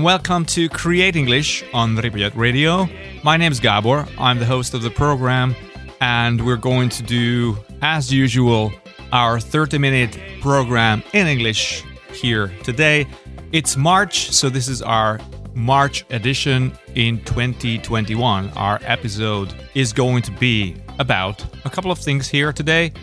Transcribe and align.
and 0.00 0.04
welcome 0.06 0.46
to 0.46 0.66
Create 0.70 1.14
English 1.14 1.62
on 1.74 1.94
Ripollet 1.94 2.34
Radio. 2.34 2.88
My 3.22 3.36
name 3.36 3.52
is 3.52 3.60
Gabor. 3.60 4.08
I'm 4.16 4.38
the 4.38 4.46
host 4.46 4.72
of 4.72 4.80
the 4.80 4.88
program, 4.88 5.54
and 6.00 6.46
we're 6.46 6.56
going 6.56 6.88
to 6.88 7.02
do, 7.02 7.58
as 7.82 8.10
usual, 8.10 8.72
our 9.12 9.38
30 9.38 9.76
minute 9.76 10.18
program 10.40 11.02
in 11.12 11.26
English 11.26 11.84
here 12.14 12.50
today. 12.62 13.06
It's 13.52 13.76
March, 13.76 14.30
so 14.30 14.48
this 14.48 14.68
is 14.68 14.80
our 14.80 15.20
March 15.52 16.06
edition 16.08 16.72
in 16.94 17.22
2021. 17.24 18.48
Our 18.56 18.80
episode 18.84 19.52
is 19.74 19.92
going 19.92 20.22
to 20.22 20.30
be 20.32 20.76
about 20.98 21.44
a 21.66 21.68
couple 21.68 21.90
of 21.90 21.98
things 21.98 22.26
here 22.26 22.54
today. 22.54 22.94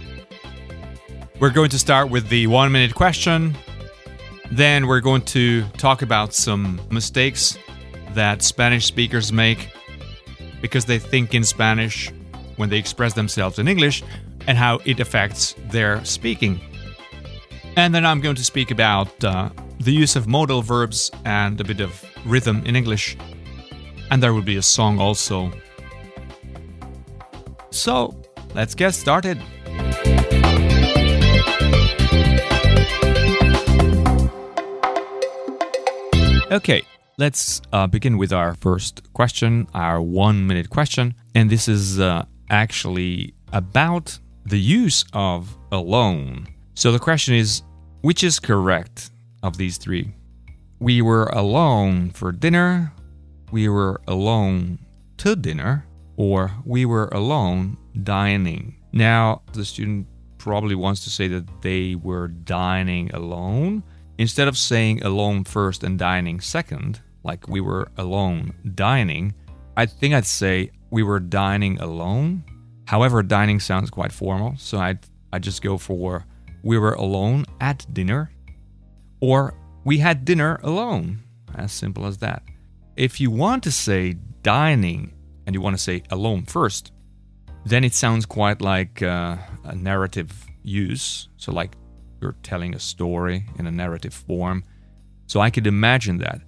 We're 1.40 1.52
going 1.52 1.70
to 1.70 1.78
start 1.78 2.10
with 2.10 2.28
the 2.30 2.48
one 2.48 2.72
minute 2.72 2.96
question. 2.96 3.56
Then 4.52 4.88
we're 4.88 5.02
going 5.02 5.24
to 5.24 5.64
talk 5.78 6.02
about 6.02 6.34
some 6.34 6.80
mistakes 6.90 7.58
that 8.14 8.42
Spanish 8.42 8.86
speakers 8.86 9.32
make 9.32 9.70
because 10.62 10.86
they 10.86 11.00
think 11.00 11.34
in 11.34 11.44
Spanish 11.44 12.12
when 12.56 12.70
they 12.70 12.78
express 12.78 13.14
themselves 13.14 13.60
in 13.60 13.68
English 13.68 14.04
and 14.48 14.58
how 14.58 14.80
it 14.86 15.00
affects 15.00 15.56
their 15.70 16.04
speaking. 16.06 16.60
And 17.76 17.94
then 17.94 18.06
I'm 18.06 18.22
going 18.22 18.36
to 18.36 18.44
speak 18.44 18.72
about 18.72 19.24
uh, 19.24 19.50
the 19.80 19.92
use 19.92 20.16
of 20.16 20.28
modal 20.28 20.62
verbs 20.62 21.12
and 21.26 21.60
a 21.62 21.64
bit 21.64 21.80
of 21.80 22.04
rhythm 22.26 22.64
in 22.66 22.76
English. 22.76 23.18
And 24.10 24.24
there 24.24 24.34
will 24.34 24.42
be 24.42 24.58
a 24.58 24.62
song 24.62 25.00
also. 25.00 25.52
So, 27.70 28.16
let's 28.56 28.74
get 28.74 28.96
started. 28.96 29.40
Okay, 36.58 36.82
let's 37.20 37.62
uh, 37.72 37.86
begin 37.86 38.18
with 38.18 38.34
our 38.34 38.56
first 38.56 39.14
question, 39.14 39.68
our 39.76 40.02
one 40.02 40.48
minute 40.48 40.72
question. 40.72 41.14
And 41.36 41.52
this 41.52 41.68
is 41.68 42.00
uh, 42.00 42.26
actually 42.50 43.36
about 43.54 44.18
the 44.44 44.58
use 44.58 45.06
of 45.14 45.56
alone. 45.72 46.48
So 46.74 46.92
the 46.92 46.98
question 46.98 47.36
is 47.36 47.62
which 48.02 48.24
is 48.24 48.40
correct 48.40 49.12
of 49.44 49.58
these 49.58 49.78
three? 49.78 50.16
We 50.80 51.04
were 51.04 51.26
alone 51.26 52.10
for 52.10 52.32
dinner, 52.32 52.92
we 53.52 53.70
were 53.70 54.02
alone 54.08 54.80
to 55.18 55.36
dinner, 55.36 55.86
or 56.16 56.52
we 56.66 56.86
were 56.86 57.10
alone 57.10 57.78
dining. 58.02 58.78
Now, 58.94 59.44
the 59.54 59.64
student 59.64 60.08
probably 60.40 60.74
wants 60.74 61.04
to 61.04 61.12
say 61.12 61.28
that 61.28 61.62
they 61.62 61.94
were 61.94 62.30
dining 62.30 63.14
alone 63.14 63.84
Instead 64.18 64.48
of 64.48 64.58
saying 64.58 65.04
alone 65.04 65.44
first 65.44 65.84
and 65.84 66.00
dining 66.00 66.40
second, 66.40 67.02
like 67.24 67.48
we 67.48 67.62
were 67.62 67.88
alone 67.98 68.54
dining, 68.76 69.34
I 69.76 69.86
think 69.86 70.14
I'd 70.14 70.26
say 70.26 70.72
we 70.90 71.04
were 71.04 71.20
dining 71.20 71.80
alone. 71.80 72.44
However, 72.86 73.22
dining 73.22 73.60
sounds 73.60 73.90
quite 73.90 74.12
formal, 74.12 74.56
so 74.58 74.80
I'd, 74.80 75.00
I'd 75.32 75.44
just 75.44 75.62
go 75.62 75.78
for 75.78 76.26
we 76.64 76.78
were 76.78 76.94
alone 76.94 77.46
at 77.62 77.86
dinner 77.94 78.32
or 79.20 79.54
we 79.84 80.00
had 80.00 80.26
dinner 80.26 80.60
alone. 80.64 81.24
As 81.56 81.72
simple 81.72 82.06
as 82.06 82.18
that. 82.18 82.44
If 82.96 83.22
you 83.22 83.32
want 83.32 83.64
to 83.64 83.72
say 83.72 84.16
dining 84.42 85.14
and 85.46 85.56
you 85.56 85.62
want 85.62 85.78
to 85.78 85.82
say 85.82 86.04
alone 86.12 86.46
first, 86.46 86.92
then 87.66 87.84
it 87.84 87.94
sounds 87.94 88.26
quite 88.26 88.62
like 88.62 89.02
uh, 89.02 89.38
a 89.64 89.76
narrative 89.76 90.46
use. 90.64 91.30
So, 91.38 91.52
like 91.52 91.76
you're 92.22 92.36
telling 92.44 92.76
a 92.76 92.80
story 92.80 93.46
in 93.58 93.68
a 93.68 93.72
narrative 93.72 94.14
form. 94.14 94.64
So 95.28 95.40
I 95.40 95.50
could 95.50 95.68
imagine 95.68 96.18
that. 96.20 96.42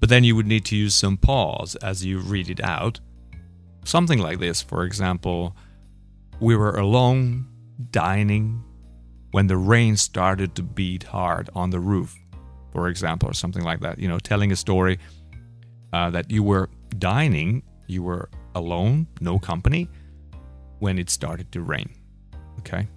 But 0.00 0.08
then 0.08 0.24
you 0.24 0.34
would 0.36 0.46
need 0.46 0.64
to 0.66 0.76
use 0.76 0.94
some 0.94 1.16
pause 1.16 1.76
as 1.76 2.04
you 2.04 2.18
read 2.18 2.50
it 2.50 2.60
out. 2.60 3.00
Something 3.84 4.18
like 4.18 4.38
this, 4.38 4.60
for 4.60 4.84
example, 4.84 5.56
we 6.40 6.56
were 6.56 6.76
alone, 6.76 7.46
dining, 7.90 8.64
when 9.30 9.46
the 9.46 9.56
rain 9.56 9.96
started 9.96 10.54
to 10.54 10.62
beat 10.62 11.04
hard 11.04 11.50
on 11.54 11.70
the 11.70 11.80
roof, 11.80 12.16
for 12.70 12.88
example, 12.88 13.30
or 13.30 13.32
something 13.32 13.62
like 13.62 13.80
that. 13.80 13.98
You 13.98 14.08
know, 14.08 14.18
telling 14.18 14.52
a 14.52 14.56
story 14.56 14.98
uh, 15.92 16.10
that 16.10 16.30
you 16.30 16.42
were 16.42 16.68
dining, 16.98 17.62
you 17.86 18.02
were 18.02 18.28
alone, 18.54 19.06
no 19.20 19.38
company, 19.38 19.88
when 20.78 20.98
it 20.98 21.10
started 21.10 21.50
to 21.52 21.62
rain. 21.62 21.94
Okay? 22.58 22.88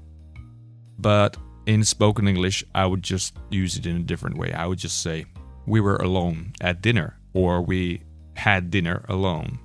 But 1.00 1.38
in 1.66 1.84
spoken 1.84 2.28
English, 2.28 2.64
I 2.74 2.86
would 2.86 3.04
just 3.04 3.36
use 3.50 3.78
it 3.78 3.86
in 3.86 3.96
a 3.98 4.04
different 4.04 4.38
way. 4.38 4.54
I 4.54 4.66
would 4.66 4.80
just 4.80 5.02
say, 5.02 5.26
we 5.66 5.82
were 5.82 5.98
alone 5.98 6.54
at 6.62 6.82
dinner, 6.82 7.20
or 7.34 7.62
we 7.62 8.04
had 8.36 8.70
dinner 8.70 9.04
alone. 9.10 9.60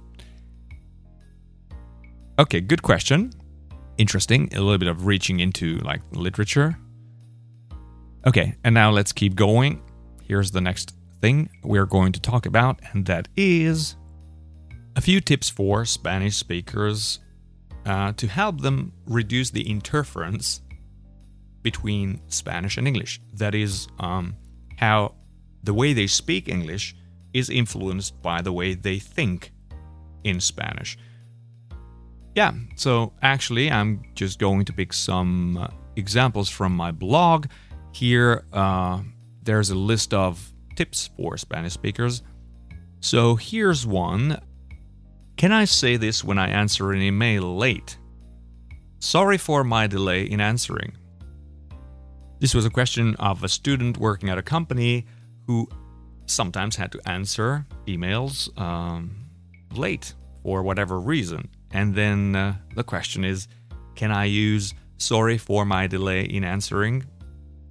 Okay, 2.39 2.60
good 2.60 2.83
question. 2.83 3.33
Interesting. 3.99 4.49
A 4.55 4.60
little 4.60 4.78
bit 4.78 4.89
of 4.89 5.05
reaching 5.05 5.41
into 5.41 5.77
like 5.78 6.00
literature. 6.12 6.78
Okay, 8.27 8.55
and 8.65 8.75
now 8.75 8.91
let's 8.91 9.12
keep 9.12 9.34
going. 9.34 9.83
Here's 10.22 10.50
the 10.50 10.60
next 10.60 10.94
thing 11.21 11.50
we're 11.62 11.87
going 11.87 12.12
to 12.12 12.21
talk 12.21 12.47
about, 12.47 12.81
and 12.93 13.05
that 13.06 13.28
is 13.37 13.97
a 14.97 15.00
few 15.00 15.21
tips 15.21 15.50
for 15.50 15.84
Spanish 15.84 16.37
speakers 16.37 17.21
uh, 17.84 18.12
to 18.12 18.27
help 18.27 18.60
them 18.60 18.93
reduce 19.06 19.50
the 19.50 19.69
interference 19.69 20.62
between 21.62 22.21
Spanish 22.28 22.76
and 22.78 22.87
English. 22.87 23.21
That 23.34 23.54
is, 23.54 23.88
um, 23.98 24.37
how 24.76 25.15
the 25.62 25.75
way 25.75 25.93
they 25.93 26.06
speak 26.06 26.48
English 26.48 26.97
is 27.32 27.50
influenced 27.50 28.21
by 28.22 28.43
the 28.43 28.53
way 28.53 28.75
they 28.75 28.98
think 28.98 29.53
in 30.25 30.41
Spanish. 30.41 30.98
Yeah, 32.34 32.53
so 32.76 33.12
actually, 33.22 33.71
I'm 33.71 34.03
just 34.15 34.38
going 34.38 34.65
to 34.65 34.72
pick 34.72 34.93
some 34.93 35.56
uh, 35.56 35.69
examples 35.97 36.48
from 36.48 36.75
my 36.75 36.93
blog. 36.93 37.47
Here, 37.92 38.44
uh, 38.53 39.00
there's 39.42 39.71
a 39.71 39.75
list 39.75 40.15
of 40.15 40.53
tips 40.77 41.10
for 41.16 41.37
Spanish 41.37 41.72
speakers. 41.72 42.22
So 43.00 43.37
here's 43.37 43.87
one 43.87 44.41
Can 45.37 45.53
I 45.53 45.65
say 45.65 45.97
this 45.97 46.22
when 46.22 46.38
I 46.38 46.48
answer 46.48 46.92
an 46.92 47.03
email 47.03 47.56
late? 47.56 47.98
Sorry 49.00 49.38
for 49.38 49.65
my 49.65 49.87
delay 49.87 50.25
in 50.25 50.41
answering. 50.41 50.92
This 52.41 52.55
was 52.55 52.65
a 52.65 52.71
question 52.71 53.15
of 53.17 53.45
a 53.45 53.49
student 53.49 53.99
working 53.99 54.31
at 54.31 54.39
a 54.39 54.43
company 54.43 55.05
who 55.47 55.69
sometimes 56.25 56.75
had 56.75 56.91
to 56.93 57.01
answer 57.06 57.67
emails 57.87 58.49
um, 58.59 59.27
late 59.75 60.15
for 60.43 60.62
whatever 60.62 60.99
reason. 60.99 61.51
And 61.71 61.95
then 61.95 62.34
uh, 62.34 62.55
the 62.75 62.83
question 62.83 63.25
is 63.25 63.47
can 63.95 64.11
I 64.11 64.25
use 64.25 64.73
sorry 64.97 65.37
for 65.37 65.67
my 65.67 65.87
delay 65.87 66.23
in 66.23 66.43
answering? 66.43 67.05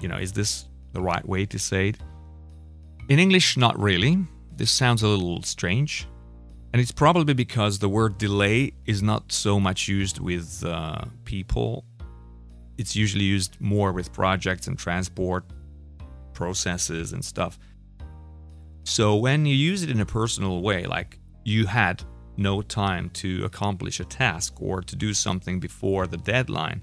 You 0.02 0.07
know, 0.07 0.18
is 0.18 0.34
this 0.34 0.68
the 0.94 1.01
right 1.01 1.28
way 1.28 1.47
to 1.47 1.57
say 1.57 1.90
it? 1.90 1.97
In 3.09 3.18
English, 3.18 3.57
not 3.57 3.80
really. 3.80 4.19
This 4.56 4.69
sounds 4.69 5.01
a 5.01 5.07
little 5.07 5.41
strange. 5.41 6.07
And 6.74 6.80
it's 6.80 6.91
probably 6.91 7.34
because 7.34 7.80
the 7.80 7.90
word 7.90 8.19
delay 8.19 8.74
is 8.86 9.01
not 9.01 9.31
so 9.31 9.59
much 9.59 9.88
used 9.88 10.19
with 10.19 10.63
uh, 10.63 11.06
people 11.25 11.86
it's 12.79 12.95
usually 12.95 13.25
used 13.25 13.59
more 13.59 13.91
with 13.91 14.13
projects 14.13 14.67
and 14.67 14.79
transport 14.79 15.44
processes 16.34 17.12
and 17.12 17.23
stuff. 17.23 17.59
So 18.85 19.17
when 19.17 19.45
you 19.45 19.53
use 19.53 19.84
it 19.84 19.91
in 19.91 20.00
a 20.00 20.06
personal 20.06 20.62
way, 20.62 20.85
like 20.85 21.19
you 21.44 21.66
had 21.66 22.01
no 22.38 22.62
time 22.62 23.09
to 23.09 23.44
accomplish 23.44 24.00
a 24.00 24.06
task 24.06 24.62
or 24.62 24.81
to 24.81 24.95
do 24.95 25.13
something 25.13 25.59
before 25.59 26.07
the 26.07 26.18
deadline, 26.18 26.81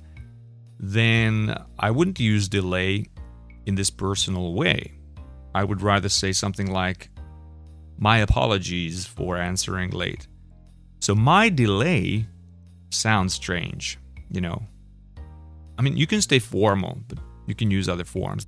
then 0.79 1.56
I 1.79 1.91
wouldn't 1.91 2.21
use 2.21 2.49
delay 2.49 3.06
in 3.65 3.75
this 3.75 3.88
personal 3.88 4.55
way. 4.55 4.93
I 5.55 5.65
would 5.65 5.81
rather 5.81 6.11
say 6.11 6.32
something 6.32 6.71
like, 6.71 7.09
My 7.99 8.19
apologies 8.19 9.06
for 9.06 9.38
answering 9.38 9.91
late. 9.91 10.29
So 11.00 11.15
my 11.15 11.49
delay 11.49 12.26
sounds 12.91 13.32
strange, 13.32 13.99
you 14.31 14.43
know, 14.43 14.62
I 15.78 15.82
mean, 15.82 15.96
you 15.96 16.06
can 16.06 16.23
stay 16.23 16.38
formal, 16.38 16.99
but 17.08 17.19
you 17.46 17.55
can 17.55 17.70
use 17.70 17.88
other 17.88 18.05
forms. 18.05 18.46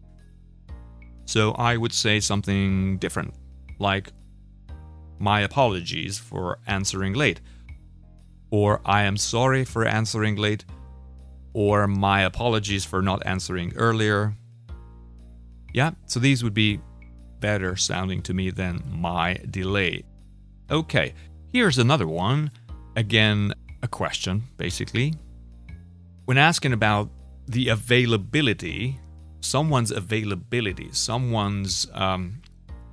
So 1.26 1.52
I 1.52 1.76
would 1.76 1.92
say 1.92 2.20
something 2.20 2.98
different, 2.98 3.34
like, 3.78 4.12
my 5.18 5.40
apologies 5.40 6.18
for 6.18 6.58
answering 6.66 7.12
late, 7.12 7.40
or 8.50 8.80
I 8.84 9.02
am 9.02 9.16
sorry 9.16 9.64
for 9.64 9.84
answering 9.84 10.36
late, 10.36 10.64
or 11.52 11.86
my 11.86 12.22
apologies 12.22 12.84
for 12.84 13.02
not 13.02 13.26
answering 13.26 13.74
earlier. 13.76 14.34
Yeah, 15.74 15.90
so 16.06 16.18
these 16.20 16.42
would 16.42 16.54
be 16.54 16.80
better 17.40 17.76
sounding 17.76 18.22
to 18.22 18.34
me 18.34 18.50
than 18.50 18.82
my 18.90 19.34
delay. 19.50 20.04
Okay, 20.70 21.14
here's 21.52 21.78
another 21.78 22.06
one. 22.06 22.50
Again, 22.96 23.52
a 23.82 23.88
question, 23.88 24.44
basically. 24.56 25.14
When 26.24 26.38
asking 26.38 26.72
about 26.72 27.10
the 27.48 27.68
availability, 27.68 29.00
someone's 29.40 29.90
availability, 29.90 30.90
someone's 30.92 31.86
um, 31.94 32.42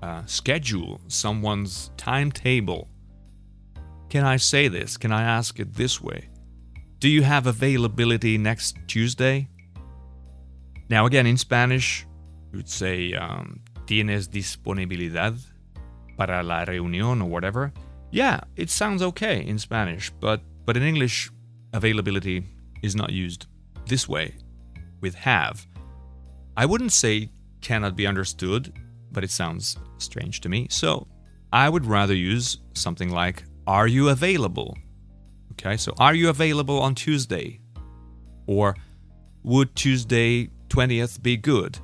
uh, 0.01 0.25
schedule, 0.25 1.01
someone's 1.07 1.91
timetable. 1.97 2.87
Can 4.09 4.23
I 4.23 4.37
say 4.37 4.69
this? 4.69 4.97
Can 4.97 5.11
I 5.11 5.23
ask 5.23 5.59
it 5.59 5.73
this 5.73 6.01
way? 6.01 6.29
Do 6.99 7.09
you 7.09 7.23
have 7.23 7.47
availability 7.47 8.37
next 8.37 8.77
Tuesday? 8.87 9.49
Now, 10.89 11.05
again, 11.05 11.27
in 11.27 11.37
Spanish, 11.37 12.07
you 12.51 12.57
would 12.57 12.69
say, 12.69 13.13
um, 13.13 13.61
¿Tienes 13.85 14.31
disponibilidad 14.31 15.35
para 16.17 16.41
la 16.41 16.65
reunión 16.65 17.21
or 17.21 17.29
whatever? 17.29 17.71
Yeah, 18.11 18.39
it 18.55 18.71
sounds 18.71 19.03
okay 19.03 19.45
in 19.45 19.59
Spanish, 19.59 20.11
but, 20.19 20.41
but 20.65 20.75
in 20.75 20.81
English, 20.81 21.29
availability 21.73 22.47
is 22.81 22.95
not 22.95 23.11
used 23.11 23.45
this 23.85 24.07
way 24.09 24.33
with 25.05 25.13
have. 25.13 25.67
I 26.57 26.65
wouldn't 26.65 26.91
say 26.91 27.29
cannot 27.61 27.95
be 27.95 28.07
understood, 28.07 28.73
but 29.11 29.23
it 29.23 29.29
sounds 29.29 29.77
strange 29.99 30.41
to 30.41 30.49
me. 30.49 30.67
So 30.69 31.07
I 31.53 31.69
would 31.69 31.85
rather 31.85 32.15
use 32.15 32.47
something 32.73 33.11
like 33.11 33.43
Are 33.67 33.87
you 33.87 34.09
available? 34.09 34.75
Okay, 35.51 35.77
so 35.77 35.93
are 35.99 36.15
you 36.15 36.29
available 36.29 36.79
on 36.81 36.95
Tuesday? 36.95 37.59
Or 38.47 38.75
would 39.43 39.75
Tuesday 39.75 40.49
20th 40.69 41.21
be 41.21 41.37
good? 41.37 41.77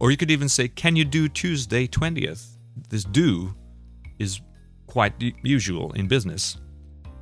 Or 0.00 0.10
you 0.10 0.16
could 0.16 0.32
even 0.32 0.48
say, 0.48 0.66
Can 0.66 0.96
you 0.96 1.04
do 1.04 1.28
Tuesday 1.28 1.86
20th? 1.86 2.44
This 2.88 3.04
do 3.04 3.54
is 4.18 4.40
quite 4.88 5.14
usual 5.44 5.92
in 5.92 6.08
business 6.08 6.58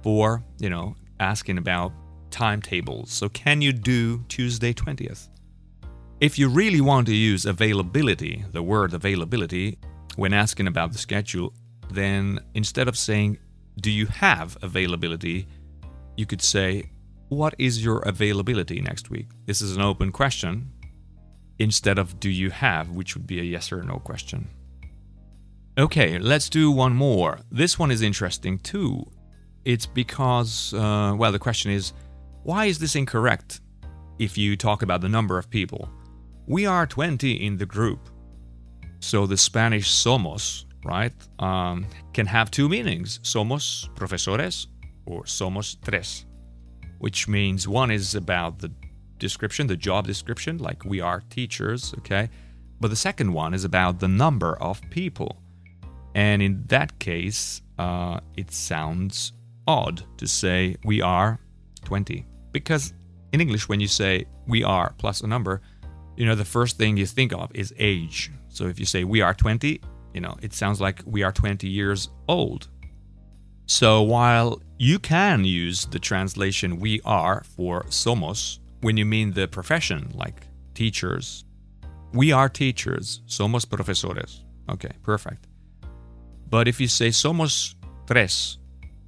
for, 0.03 0.43
you 0.59 0.71
know, 0.71 0.97
asking 1.21 1.59
about 1.59 1.93
timetables. 2.33 3.13
So, 3.13 3.29
can 3.29 3.63
you 3.63 3.73
do 3.73 4.25
Tuesday 4.29 4.73
20th? 4.73 5.29
If 6.21 6.39
you 6.39 6.49
really 6.49 6.81
want 6.81 7.07
to 7.09 7.15
use 7.15 7.47
availability, 7.47 8.45
the 8.53 8.63
word 8.63 8.95
availability, 8.95 9.79
when 10.17 10.33
asking 10.33 10.67
about 10.67 10.93
the 10.93 10.99
schedule, 10.99 11.53
then 11.91 12.41
instead 12.55 12.89
of 12.89 12.97
saying, 12.97 13.39
Do 13.81 13.91
you 13.91 14.07
have 14.07 14.57
availability? 14.63 15.47
you 16.17 16.27
could 16.27 16.43
say, 16.43 16.91
What 17.29 17.55
is 17.59 17.85
your 17.85 17.99
availability 18.01 18.81
next 18.81 19.11
week? 19.11 19.29
This 19.47 19.61
is 19.61 19.77
an 19.77 19.83
open 19.83 20.13
question 20.13 20.71
instead 21.59 21.99
of 21.99 22.21
Do 22.21 22.31
you 22.31 22.51
have, 22.51 22.91
which 22.91 23.15
would 23.15 23.27
be 23.27 23.41
a 23.41 23.45
yes 23.45 23.73
or 23.73 23.83
no 23.83 23.99
question. 23.99 24.49
Okay, 25.79 26.19
let's 26.19 26.51
do 26.51 26.71
one 26.71 26.95
more. 26.95 27.41
This 27.51 27.79
one 27.79 27.91
is 27.91 28.03
interesting 28.03 28.59
too. 28.59 29.11
It's 29.65 29.87
because, 29.87 30.75
uh, 30.75 31.15
well, 31.17 31.33
the 31.33 31.39
question 31.39 31.71
is, 31.71 31.93
why 32.45 32.65
is 32.65 32.79
this 32.79 32.97
incorrect 32.97 33.61
if 34.19 34.37
you 34.37 34.57
talk 34.57 34.83
about 34.83 35.01
the 35.01 35.09
number 35.09 35.39
of 35.39 35.49
people? 35.49 35.89
We 36.47 36.67
are 36.67 36.87
20 36.87 37.33
in 37.33 37.57
the 37.57 37.67
group. 37.67 38.09
So 38.99 39.27
the 39.27 39.37
Spanish 39.37 39.89
somos, 39.89 40.65
right, 40.85 41.13
um, 41.39 41.87
can 42.13 42.27
have 42.27 42.51
two 42.51 42.69
meanings 42.69 43.21
somos 43.21 43.95
profesores 43.95 44.67
or 45.07 45.23
somos 45.23 45.77
tres, 45.85 46.27
which 46.99 47.29
means 47.29 47.69
one 47.69 47.93
is 47.93 48.15
about 48.17 48.59
the 48.59 48.73
description, 49.19 49.69
the 49.69 49.77
job 49.77 50.07
description, 50.07 50.59
like 50.59 50.85
we 50.85 51.01
are 51.01 51.23
teachers, 51.31 51.95
okay? 51.99 52.29
But 52.81 52.89
the 52.89 52.97
second 52.97 53.33
one 53.33 53.55
is 53.55 53.65
about 53.65 54.01
the 54.01 54.09
number 54.09 54.61
of 54.61 54.81
people. 54.91 55.41
And 56.17 56.43
in 56.43 56.65
that 56.67 56.99
case, 56.99 57.63
uh, 57.79 58.19
it 58.37 58.51
sounds 58.51 59.33
odd 59.69 60.03
to 60.19 60.27
say 60.27 60.77
we 60.85 61.01
are 61.01 61.39
20. 61.85 62.27
Because 62.53 62.93
in 63.33 63.41
English, 63.41 63.69
when 63.69 63.81
you 63.81 63.89
say 63.89 64.27
we 64.47 64.63
are 64.63 64.95
plus 64.99 65.23
a 65.23 65.27
number, 65.27 65.63
you 66.17 66.27
know, 66.27 66.35
the 66.35 66.45
first 66.45 66.77
thing 66.77 66.97
you 66.97 67.07
think 67.07 67.33
of 67.33 67.51
is 67.55 67.75
age. 67.79 68.31
So 68.49 68.67
if 68.67 68.79
you 68.79 68.87
say 68.87 69.05
we 69.05 69.23
are 69.23 69.35
20, 69.35 69.81
you 70.15 70.21
know, 70.21 70.37
it 70.43 70.53
sounds 70.53 70.81
like 70.81 71.03
we 71.07 71.23
are 71.23 71.33
20 71.33 71.67
years 71.67 72.11
old. 72.29 72.69
So 73.67 74.03
while 74.03 74.61
you 74.79 74.99
can 74.99 75.45
use 75.45 75.87
the 75.87 75.99
translation 75.99 76.79
we 76.79 77.01
are 77.05 77.43
for 77.57 77.85
somos 77.85 78.59
when 78.83 78.97
you 78.97 79.07
mean 79.07 79.33
the 79.33 79.49
profession, 79.49 80.11
like 80.15 80.47
teachers, 80.75 81.45
we 82.13 82.33
are 82.33 82.49
teachers, 82.49 83.23
somos 83.27 83.69
profesores. 83.69 84.45
Okay, 84.69 84.93
perfect. 85.03 85.47
But 86.51 86.69
if 86.69 86.81
you 86.81 86.89
say 86.89 87.09
somos 87.09 87.75
tres, 88.07 88.59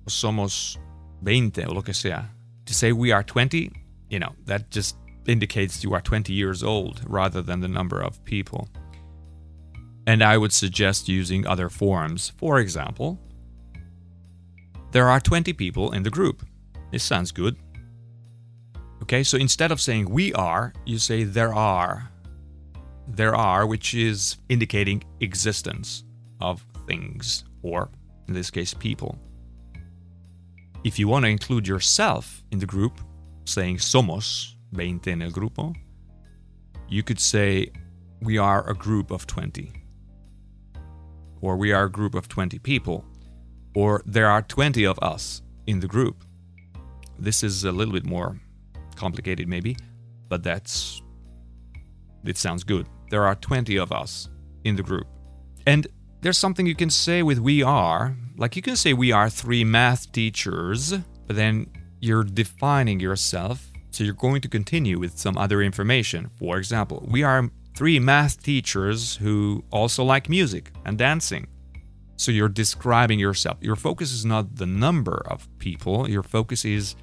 somos 0.07 0.79
veinte, 1.23 1.67
o 1.67 1.73
lo 1.73 1.83
que 1.83 1.93
sea, 1.93 2.31
to 2.75 2.79
say 2.79 2.93
we 2.93 3.13
are 3.13 3.23
20, 3.23 3.71
you 4.11 4.19
know, 4.19 4.35
that 4.47 4.71
just 4.71 4.97
indicates 5.27 5.83
you 5.83 5.95
are 5.95 6.01
20 6.01 6.33
years 6.33 6.63
old 6.63 7.01
rather 7.07 7.41
than 7.41 7.61
the 7.61 7.69
number 7.69 8.01
of 8.01 8.23
people. 8.25 8.69
And 10.07 10.23
I 10.23 10.37
would 10.37 10.53
suggest 10.53 11.09
using 11.09 11.47
other 11.47 11.71
forms. 11.71 12.33
For 12.37 12.59
example, 12.59 13.19
there 14.91 15.09
are 15.09 15.21
20 15.21 15.53
people 15.55 15.93
in 15.93 16.03
the 16.03 16.11
group. 16.11 16.45
This 16.91 17.03
sounds 17.03 17.33
good. 17.33 17.57
Okay, 19.03 19.23
so 19.23 19.39
instead 19.39 19.73
of 19.73 19.81
saying 19.81 20.11
we 20.11 20.33
are, 20.35 20.73
you 20.85 20.99
say 20.99 21.25
there 21.25 21.55
are. 21.55 22.11
There 23.09 23.35
are, 23.35 23.67
which 23.67 23.95
is 23.95 24.37
indicating 24.49 25.03
existence 25.21 26.05
of 26.41 26.65
things, 26.87 27.45
or 27.63 27.91
in 28.29 28.35
this 28.35 28.51
case, 28.51 28.75
people. 28.75 29.19
If 30.85 30.99
you 30.99 31.09
want 31.09 31.25
to 31.25 31.31
include 31.31 31.67
yourself 31.67 32.45
in 32.51 32.59
the 32.59 32.67
group, 32.67 33.01
saying 33.47 33.79
somos 33.79 34.55
20 34.75 35.11
en 35.11 35.23
el 35.23 35.31
grupo, 35.31 35.75
you 36.89 37.03
could 37.03 37.19
say 37.19 37.73
we 38.21 38.37
are 38.37 38.69
a 38.69 38.75
group 38.75 39.11
of 39.11 39.27
20. 39.27 39.73
Or 41.41 41.57
we 41.57 41.73
are 41.73 41.85
a 41.85 41.91
group 41.91 42.15
of 42.15 42.29
20 42.29 42.59
people. 42.59 43.03
Or 43.75 44.03
there 44.05 44.29
are 44.29 44.43
20 44.43 44.85
of 44.85 44.99
us 45.01 45.41
in 45.67 45.81
the 45.81 45.89
group. 45.89 46.23
This 47.19 47.43
is 47.43 47.65
a 47.65 47.73
little 47.73 47.95
bit 47.95 48.05
more 48.05 48.39
complicated, 48.95 49.49
maybe, 49.49 49.79
but 50.29 50.43
that's. 50.43 51.01
It 52.25 52.37
sounds 52.37 52.63
good. 52.63 52.87
There 53.11 53.25
are 53.27 53.35
20 53.37 53.79
of 53.79 53.91
us 53.91 54.29
in 54.65 54.77
the 54.77 54.83
group. 54.83 55.07
And 55.67 55.87
there's 56.25 56.39
something 56.39 56.65
you 56.65 56.75
can 56.75 56.89
say 56.89 57.23
with 57.23 57.39
we 57.39 57.63
are. 57.63 58.17
Like 58.39 58.57
you 58.57 58.63
can 58.63 58.77
say 58.77 58.95
we 58.95 59.13
are 59.13 59.29
three 59.29 59.63
math 59.63 60.11
teachers, 60.11 60.95
but 61.27 61.37
then 61.37 61.67
you're 62.01 62.25
defining 62.25 62.99
yourself. 62.99 63.71
So 63.91 64.05
you're 64.05 64.15
going 64.15 64.41
to 64.41 64.49
continue 64.49 64.99
with 64.99 65.19
some 65.19 65.37
other 65.37 65.61
information. 65.61 66.31
For 66.39 66.57
example, 66.57 67.07
we 67.07 67.23
are 67.23 67.51
three 67.77 67.99
math 67.99 68.43
teachers 68.43 69.17
who 69.17 69.65
also 69.71 70.03
like 70.03 70.31
music 70.31 70.73
and 70.87 70.97
dancing. 70.97 71.47
So 72.17 72.33
you're 72.33 72.49
describing 72.49 73.19
yourself. 73.19 73.59
Your 73.61 73.77
focus 73.77 74.11
is 74.11 74.25
not 74.25 74.57
the 74.57 74.67
number 74.67 75.23
of 75.27 75.47
people, 75.59 76.09
your 76.09 76.23
focus 76.23 76.65
is 76.65 76.97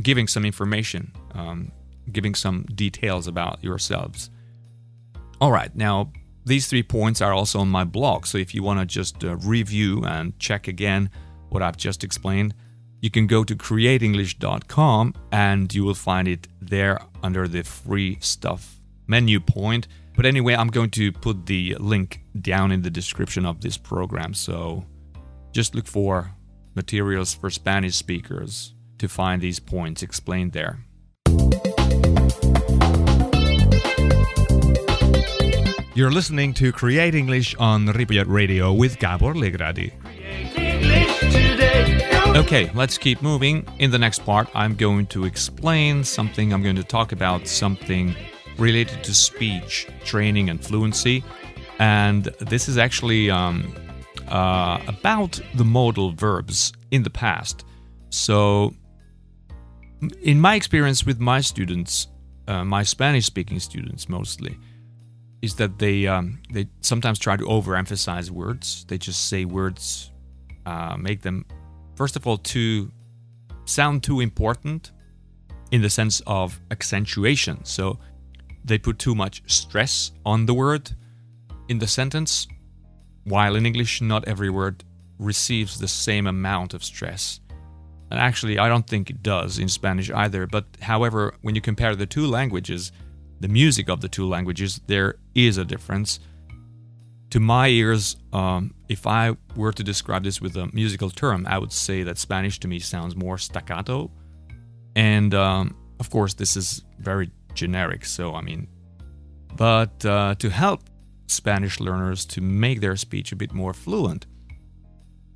giving 0.00 0.26
some 0.26 0.46
information, 0.46 1.12
um, 1.34 1.70
giving 2.10 2.34
some 2.34 2.64
details 2.74 3.26
about 3.26 3.62
yourselves. 3.62 4.30
All 5.38 5.52
right, 5.52 5.74
now 5.76 6.10
these 6.44 6.66
three 6.66 6.82
points 6.82 7.20
are 7.20 7.32
also 7.32 7.60
on 7.60 7.68
my 7.68 7.84
blog. 7.84 8.26
So 8.26 8.38
if 8.38 8.54
you 8.54 8.62
want 8.62 8.80
to 8.80 8.86
just 8.86 9.24
uh, 9.24 9.36
review 9.36 10.04
and 10.04 10.38
check 10.38 10.68
again 10.68 11.10
what 11.48 11.62
I've 11.62 11.76
just 11.76 12.04
explained, 12.04 12.54
you 13.00 13.10
can 13.10 13.26
go 13.26 13.44
to 13.44 13.54
createnglish.com 13.54 15.14
and 15.32 15.74
you 15.74 15.84
will 15.84 15.94
find 15.94 16.28
it 16.28 16.48
there 16.60 16.98
under 17.22 17.46
the 17.46 17.62
free 17.62 18.18
stuff 18.20 18.80
menu 19.06 19.40
point. 19.40 19.88
But 20.16 20.26
anyway, 20.26 20.54
I'm 20.54 20.68
going 20.68 20.90
to 20.90 21.12
put 21.12 21.46
the 21.46 21.76
link 21.80 22.20
down 22.40 22.72
in 22.72 22.82
the 22.82 22.90
description 22.90 23.44
of 23.44 23.60
this 23.60 23.76
program. 23.76 24.32
So 24.32 24.84
just 25.52 25.74
look 25.74 25.86
for 25.86 26.32
materials 26.74 27.34
for 27.34 27.50
Spanish 27.50 27.96
speakers 27.96 28.74
to 28.98 29.08
find 29.08 29.42
these 29.42 29.60
points 29.60 30.02
explained 30.02 30.52
there. 30.52 30.78
You're 35.96 36.10
listening 36.10 36.52
to 36.54 36.72
Create 36.72 37.14
English 37.14 37.54
on 37.54 37.86
Ripollet 37.86 38.26
Radio 38.26 38.72
with 38.72 38.98
Gabor 38.98 39.32
Legradi. 39.32 39.92
Okay, 42.36 42.68
let's 42.74 42.98
keep 42.98 43.22
moving. 43.22 43.64
In 43.78 43.92
the 43.92 43.98
next 43.98 44.24
part, 44.24 44.48
I'm 44.56 44.74
going 44.74 45.06
to 45.06 45.24
explain 45.24 46.02
something. 46.02 46.52
I'm 46.52 46.64
going 46.64 46.74
to 46.74 46.82
talk 46.82 47.12
about 47.12 47.46
something 47.46 48.12
related 48.58 49.04
to 49.04 49.14
speech, 49.14 49.86
training, 50.04 50.50
and 50.50 50.60
fluency. 50.64 51.22
And 51.78 52.24
this 52.40 52.68
is 52.68 52.76
actually 52.76 53.30
um, 53.30 53.72
uh, 54.26 54.80
about 54.88 55.40
the 55.54 55.64
modal 55.64 56.10
verbs 56.10 56.72
in 56.90 57.04
the 57.04 57.10
past. 57.10 57.64
So, 58.10 58.74
in 60.22 60.40
my 60.40 60.56
experience 60.56 61.06
with 61.06 61.20
my 61.20 61.40
students, 61.40 62.08
uh, 62.48 62.64
my 62.64 62.82
Spanish 62.82 63.26
speaking 63.26 63.60
students 63.60 64.08
mostly, 64.08 64.58
is 65.44 65.54
that 65.56 65.78
they 65.78 66.06
um, 66.06 66.40
they 66.54 66.66
sometimes 66.80 67.18
try 67.18 67.36
to 67.36 67.44
overemphasize 67.44 68.30
words. 68.30 68.84
They 68.88 68.98
just 68.98 69.28
say 69.28 69.44
words, 69.44 70.10
uh, 70.66 70.96
make 70.98 71.20
them 71.22 71.44
first 71.96 72.16
of 72.16 72.26
all 72.26 72.38
too 72.38 72.90
sound 73.66 74.02
too 74.02 74.20
important 74.20 74.92
in 75.70 75.82
the 75.82 75.90
sense 75.90 76.22
of 76.26 76.60
accentuation. 76.70 77.64
So 77.64 77.98
they 78.64 78.78
put 78.78 78.98
too 78.98 79.14
much 79.14 79.42
stress 79.46 80.12
on 80.24 80.46
the 80.46 80.54
word 80.54 80.90
in 81.68 81.78
the 81.78 81.86
sentence. 81.86 82.48
while 83.24 83.56
in 83.56 83.66
English, 83.66 84.00
not 84.00 84.26
every 84.28 84.50
word 84.50 84.84
receives 85.18 85.78
the 85.78 85.88
same 85.88 86.26
amount 86.26 86.74
of 86.74 86.84
stress. 86.84 87.40
And 88.10 88.20
actually, 88.20 88.58
I 88.58 88.68
don't 88.68 88.86
think 88.86 89.10
it 89.10 89.22
does 89.22 89.58
in 89.58 89.68
Spanish 89.68 90.10
either. 90.10 90.46
But 90.46 90.66
however, 90.82 91.34
when 91.42 91.54
you 91.54 91.60
compare 91.60 91.96
the 91.96 92.06
two 92.06 92.26
languages, 92.26 92.92
the 93.40 93.48
music 93.48 93.88
of 93.88 94.00
the 94.00 94.08
two 94.08 94.26
languages, 94.28 94.80
there 94.86 95.16
is 95.34 95.58
a 95.58 95.64
difference. 95.64 96.20
To 97.30 97.40
my 97.40 97.68
ears, 97.68 98.16
um, 98.32 98.74
if 98.88 99.06
I 99.06 99.36
were 99.56 99.72
to 99.72 99.82
describe 99.82 100.22
this 100.22 100.40
with 100.40 100.56
a 100.56 100.68
musical 100.72 101.10
term, 101.10 101.46
I 101.48 101.58
would 101.58 101.72
say 101.72 102.04
that 102.04 102.18
Spanish 102.18 102.60
to 102.60 102.68
me 102.68 102.78
sounds 102.78 103.16
more 103.16 103.38
staccato. 103.38 104.10
And 104.94 105.34
um, 105.34 105.76
of 105.98 106.10
course, 106.10 106.34
this 106.34 106.56
is 106.56 106.84
very 106.98 107.30
generic, 107.54 108.04
so 108.04 108.34
I 108.34 108.40
mean, 108.40 108.68
but 109.56 110.04
uh, 110.04 110.34
to 110.36 110.50
help 110.50 110.82
Spanish 111.26 111.80
learners 111.80 112.24
to 112.26 112.40
make 112.40 112.80
their 112.80 112.96
speech 112.96 113.32
a 113.32 113.36
bit 113.36 113.52
more 113.52 113.72
fluent, 113.72 114.26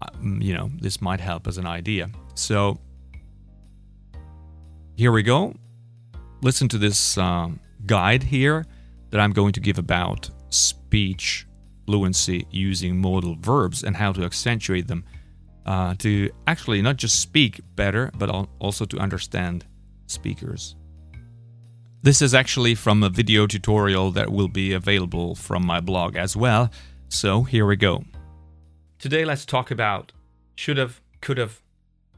um, 0.02 0.40
you 0.40 0.54
know, 0.54 0.70
this 0.80 1.00
might 1.00 1.20
help 1.20 1.46
as 1.46 1.58
an 1.58 1.66
idea. 1.66 2.10
So 2.34 2.78
here 4.96 5.12
we 5.12 5.22
go. 5.22 5.54
Listen 6.42 6.68
to 6.68 6.78
this 6.78 7.18
um, 7.18 7.58
guide 7.88 8.22
here 8.22 8.64
that 9.10 9.20
I'm 9.20 9.32
going 9.32 9.52
to 9.54 9.60
give 9.60 9.78
about 9.78 10.30
speech 10.50 11.46
fluency 11.86 12.46
using 12.50 12.96
modal 12.98 13.34
verbs 13.40 13.82
and 13.82 13.96
how 13.96 14.12
to 14.12 14.22
accentuate 14.22 14.86
them 14.86 15.04
uh, 15.66 15.94
to 15.98 16.30
actually 16.46 16.80
not 16.82 16.96
just 16.96 17.20
speak 17.20 17.60
better, 17.74 18.10
but 18.16 18.30
also 18.60 18.84
to 18.84 18.98
understand 18.98 19.66
speakers. 20.06 20.76
This 22.02 22.22
is 22.22 22.34
actually 22.34 22.74
from 22.74 23.02
a 23.02 23.08
video 23.08 23.46
tutorial 23.46 24.12
that 24.12 24.30
will 24.30 24.48
be 24.48 24.72
available 24.72 25.34
from 25.34 25.66
my 25.66 25.80
blog 25.80 26.16
as 26.16 26.36
well. 26.36 26.70
So 27.08 27.42
here 27.42 27.66
we 27.66 27.76
go. 27.76 28.04
Today 28.98 29.24
let's 29.24 29.44
talk 29.44 29.70
about 29.70 30.12
should 30.54 30.76
have, 30.76 31.00
could 31.20 31.38
have, 31.38 31.62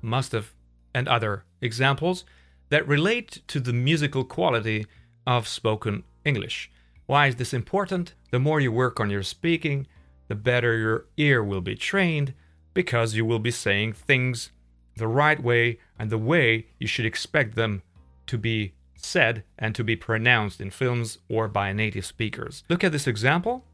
must 0.03 0.33
have, 0.33 0.53
and 0.95 1.09
other 1.09 1.45
examples 1.61 2.25
that 2.71 2.87
relate 2.87 3.43
to 3.47 3.61
the 3.61 3.73
musical 3.73 4.25
quality 4.25 4.87
of 5.27 5.49
spoken 5.49 6.05
English. 6.25 6.71
Why 7.07 7.27
is 7.27 7.37
this 7.37 7.53
important? 7.53 8.15
The 8.31 8.39
more 8.39 8.61
you 8.61 8.71
work 8.71 9.01
on 9.01 9.11
your 9.11 9.23
speaking, 9.23 9.87
the 10.29 10.35
better 10.35 10.77
your 10.77 11.07
ear 11.17 11.43
will 11.43 11.61
be 11.61 11.75
trained 11.75 12.35
because 12.73 13.15
you 13.15 13.25
will 13.25 13.41
be 13.41 13.51
saying 13.51 13.95
things 13.95 14.53
the 14.97 15.09
right 15.09 15.43
way 15.43 15.79
and 15.99 16.11
the 16.11 16.19
way 16.19 16.67
you 16.79 16.87
should 16.87 17.05
expect 17.05 17.57
them 17.57 17.83
to 18.27 18.39
be 18.39 18.75
said 18.95 19.43
and 19.59 19.75
to 19.75 19.83
be 19.83 19.97
pronounced 19.97 20.61
in 20.61 20.71
films 20.71 21.19
or 21.29 21.49
by 21.49 21.73
native 21.73 22.07
speakers. 22.07 22.63
Look 22.69 22.85
at 22.85 22.93
this 22.93 23.07
example. 23.07 23.65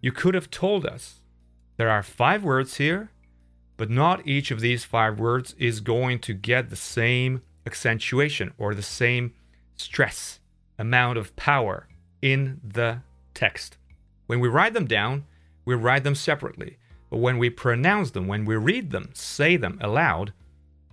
You 0.00 0.12
could 0.12 0.34
have 0.34 0.50
told 0.50 0.86
us 0.86 1.20
there 1.76 1.90
are 1.90 2.02
five 2.02 2.44
words 2.44 2.76
here, 2.76 3.10
but 3.76 3.90
not 3.90 4.26
each 4.26 4.50
of 4.50 4.60
these 4.60 4.84
five 4.84 5.18
words 5.18 5.54
is 5.58 5.80
going 5.80 6.20
to 6.20 6.34
get 6.34 6.70
the 6.70 6.76
same 6.76 7.42
accentuation 7.66 8.52
or 8.58 8.74
the 8.74 8.82
same 8.82 9.32
stress 9.76 10.38
amount 10.78 11.18
of 11.18 11.34
power 11.36 11.88
in 12.22 12.60
the 12.62 13.00
text. 13.34 13.76
When 14.26 14.40
we 14.40 14.48
write 14.48 14.72
them 14.72 14.86
down, 14.86 15.26
we 15.64 15.74
write 15.74 16.04
them 16.04 16.14
separately. 16.14 16.78
But 17.10 17.18
when 17.18 17.38
we 17.38 17.50
pronounce 17.50 18.10
them, 18.10 18.26
when 18.26 18.44
we 18.44 18.56
read 18.56 18.90
them, 18.90 19.10
say 19.12 19.56
them 19.56 19.78
aloud, 19.80 20.32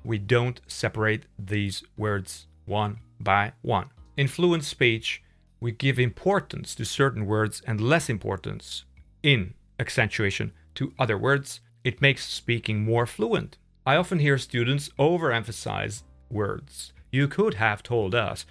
we 0.04 0.18
don't 0.18 0.62
separate 0.68 1.26
these 1.38 1.84
words 1.98 2.48
one 2.66 3.00
by 3.20 3.54
one. 3.62 3.90
In 4.18 4.28
fluent 4.28 4.64
speech, 4.64 5.24
we 5.60 5.72
give 5.72 6.00
importance 6.00 6.76
to 6.76 6.86
certain 6.86 7.26
words 7.26 7.62
and 7.66 7.80
less 7.80 8.10
importance 8.10 8.84
in 9.24 9.54
accentuation 9.80 10.52
to 10.76 10.94
other 10.98 11.18
words. 11.18 11.62
It 11.84 12.02
makes 12.02 12.28
speaking 12.28 12.84
more 12.84 13.06
fluent. 13.06 13.58
I 13.86 13.96
often 13.96 14.20
hear 14.20 14.38
students 14.38 14.90
overemphasize 15.00 16.04
words. 16.30 16.94
You 17.12 17.28
could 17.28 17.56
have 17.56 17.84
told 17.84 18.14
us. 18.16 18.46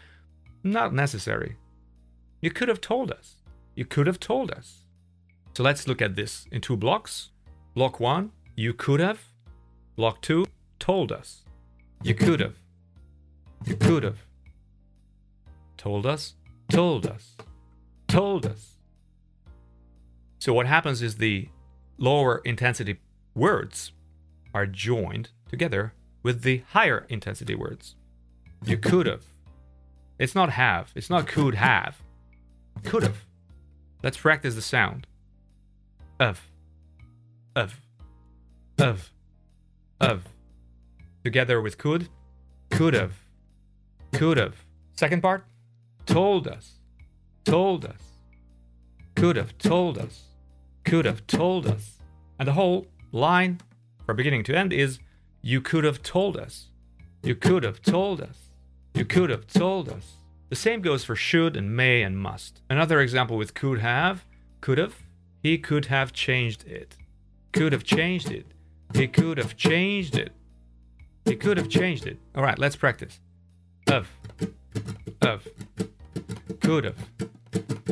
Not 0.62 0.92
necessary. 0.92 1.56
You 2.40 2.50
could 2.50 2.68
have 2.68 2.80
told 2.80 3.10
us. 3.10 3.36
You 3.74 3.84
could 3.84 4.06
have 4.06 4.20
told 4.20 4.50
us. 4.50 4.84
So 5.54 5.62
let's 5.62 5.88
look 5.88 6.00
at 6.02 6.16
this 6.16 6.46
in 6.50 6.60
two 6.60 6.76
blocks. 6.76 7.30
Block 7.74 8.00
one, 8.00 8.32
you 8.56 8.72
could 8.72 9.00
have. 9.00 9.20
Block 9.96 10.20
two, 10.22 10.46
told 10.78 11.12
us. 11.12 11.44
You 12.02 12.14
could 12.14 12.40
have. 12.40 12.56
You 13.66 13.76
could 13.76 14.02
have. 14.02 14.18
Told 15.76 16.04
us, 16.06 16.34
told 16.68 17.06
us, 17.06 17.36
told 18.06 18.46
us. 18.46 18.76
So 20.38 20.52
what 20.52 20.66
happens 20.66 21.02
is 21.02 21.16
the 21.16 21.48
lower 21.98 22.40
intensity 22.44 23.00
words 23.34 23.92
are 24.54 24.66
joined 24.66 25.30
together 25.48 25.94
with 26.22 26.42
the 26.42 26.62
higher 26.70 27.06
intensity 27.08 27.54
words. 27.54 27.94
You 28.64 28.76
could 28.76 29.06
have. 29.06 29.24
It's 30.20 30.34
not 30.34 30.50
have. 30.50 30.92
It's 30.94 31.08
not 31.08 31.26
could 31.26 31.54
have. 31.54 32.02
Could 32.84 33.02
have. 33.04 33.24
Let's 34.02 34.18
practice 34.18 34.54
the 34.54 34.60
sound. 34.60 35.06
Of. 36.20 36.46
Of. 37.56 37.80
Of. 38.78 39.12
Of. 39.98 40.28
Together 41.24 41.62
with 41.62 41.78
could. 41.78 42.10
Could 42.70 42.92
have. 42.92 43.14
Could 44.12 44.36
have. 44.36 44.56
Second 44.94 45.22
part. 45.22 45.46
Told 46.04 46.46
us. 46.46 46.74
Told 47.46 47.86
us. 47.86 48.02
Could 49.16 49.36
have 49.36 49.56
told 49.56 49.96
us. 49.96 50.24
Could 50.84 51.06
have 51.06 51.26
told 51.26 51.66
us. 51.66 51.96
And 52.38 52.46
the 52.46 52.52
whole 52.52 52.86
line 53.10 53.62
from 54.04 54.16
beginning 54.16 54.44
to 54.44 54.54
end 54.54 54.74
is 54.74 54.98
you 55.40 55.62
could 55.62 55.84
have 55.84 56.02
told 56.02 56.36
us. 56.36 56.68
You 57.22 57.34
could 57.34 57.62
have 57.62 57.80
told 57.80 58.20
us. 58.20 58.49
You 58.94 59.04
could 59.04 59.30
have 59.30 59.46
told 59.46 59.88
us. 59.88 60.16
The 60.48 60.56
same 60.56 60.82
goes 60.82 61.04
for 61.04 61.14
should 61.14 61.56
and 61.56 61.76
may 61.76 62.02
and 62.02 62.18
must. 62.18 62.60
Another 62.68 63.00
example 63.00 63.36
with 63.36 63.54
could 63.54 63.78
have, 63.78 64.24
could 64.60 64.78
have, 64.78 64.96
he 65.42 65.58
could 65.58 65.86
have 65.86 66.12
changed 66.12 66.66
it. 66.66 66.96
Could 67.52 67.72
have 67.72 67.84
changed 67.84 68.30
it. 68.30 68.46
He 68.94 69.06
could 69.06 69.38
have 69.38 69.56
changed 69.56 70.16
it. 70.18 70.32
He 71.24 71.36
could 71.36 71.56
have 71.56 71.68
changed 71.68 72.06
it. 72.06 72.18
All 72.34 72.42
right, 72.42 72.58
let's 72.58 72.76
practice. 72.76 73.20
Of, 73.86 74.10
of, 75.22 75.46
could 76.60 76.84
have, 76.84 76.96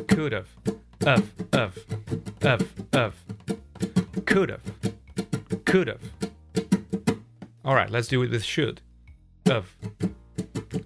could 0.09 0.33
have, 0.33 0.49
of, 1.07 1.33
of, 1.53 1.79
of, 2.43 2.75
of, 2.93 3.25
could 4.27 4.51
have, 4.51 5.65
could 5.65 5.89
have. 5.89 6.01
All 7.65 7.75
right, 7.75 7.91
let's 7.91 8.09
do 8.09 8.23
it 8.23 8.31
with 8.31 8.43
should. 8.43 8.81
Of, 9.47 9.77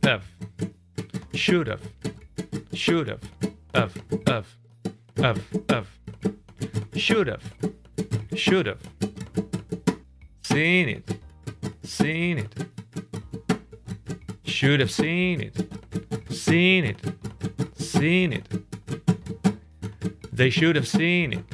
of, 0.04 0.24
should 1.34 1.66
have, 1.66 1.80
should 2.72 3.08
have, 3.08 3.20
of, 3.74 3.96
of, 4.26 4.56
of, 5.18 5.42
of, 5.68 5.98
should 6.94 7.26
have, 7.26 7.42
should 8.34 8.66
have, 8.66 8.80
seen 10.42 10.88
it, 10.88 11.16
seen 11.82 12.38
it, 12.38 12.54
should 14.44 14.80
have 14.80 14.90
seen 14.90 15.40
it, 15.40 15.56
seen 16.30 16.84
it, 16.84 17.00
seen 17.76 18.32
it. 18.32 18.48
They 20.32 20.50
should 20.50 20.76
have 20.76 20.88
seen 20.88 21.32
it. 21.34 21.44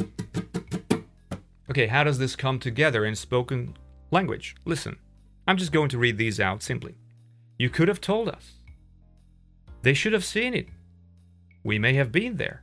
Okay, 1.71 1.87
how 1.87 2.05
does 2.05 2.19
this 2.19 2.35
come 2.35 2.59
together 2.59 3.05
in 3.05 3.15
spoken 3.15 3.77
language? 4.11 4.57
Listen, 4.65 4.99
I'm 5.47 5.59
just 5.59 5.73
going 5.73 5.91
to 5.91 5.99
read 5.99 6.17
these 6.17 6.41
out 6.41 6.63
simply. 6.63 6.97
You 7.59 7.69
could 7.69 7.89
have 7.89 8.01
told 8.01 8.29
us. 8.29 8.53
They 9.83 9.95
should 9.95 10.13
have 10.13 10.25
seen 10.25 10.55
it. 10.55 10.69
We 11.65 11.79
may 11.79 11.95
have 11.95 12.13
been 12.13 12.37
there. 12.37 12.63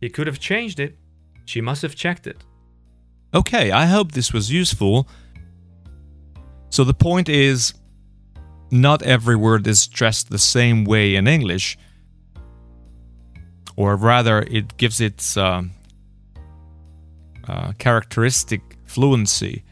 He 0.00 0.08
could 0.10 0.26
have 0.26 0.38
changed 0.38 0.80
it. 0.80 0.96
She 1.44 1.60
must 1.60 1.82
have 1.82 1.94
checked 1.94 2.26
it. 2.26 2.44
Okay, 3.32 3.70
I 3.70 3.86
hope 3.86 4.12
this 4.12 4.32
was 4.32 4.50
useful. 4.50 5.08
So 6.70 6.84
the 6.84 6.94
point 6.94 7.28
is 7.28 7.74
not 8.70 9.02
every 9.02 9.36
word 9.36 9.66
is 9.66 9.80
stressed 9.80 10.30
the 10.30 10.38
same 10.38 10.84
way 10.84 11.14
in 11.14 11.26
English, 11.28 11.78
or 13.76 13.94
rather, 13.96 14.40
it 14.42 14.76
gives 14.76 15.00
its 15.00 15.36
uh, 15.36 15.62
uh, 17.46 17.72
characteristic 17.78 18.62
fluency 18.84 19.64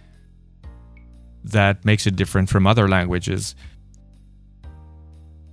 that 1.42 1.84
makes 1.84 2.06
it 2.06 2.14
different 2.14 2.48
from 2.50 2.66
other 2.66 2.86
languages. 2.88 3.54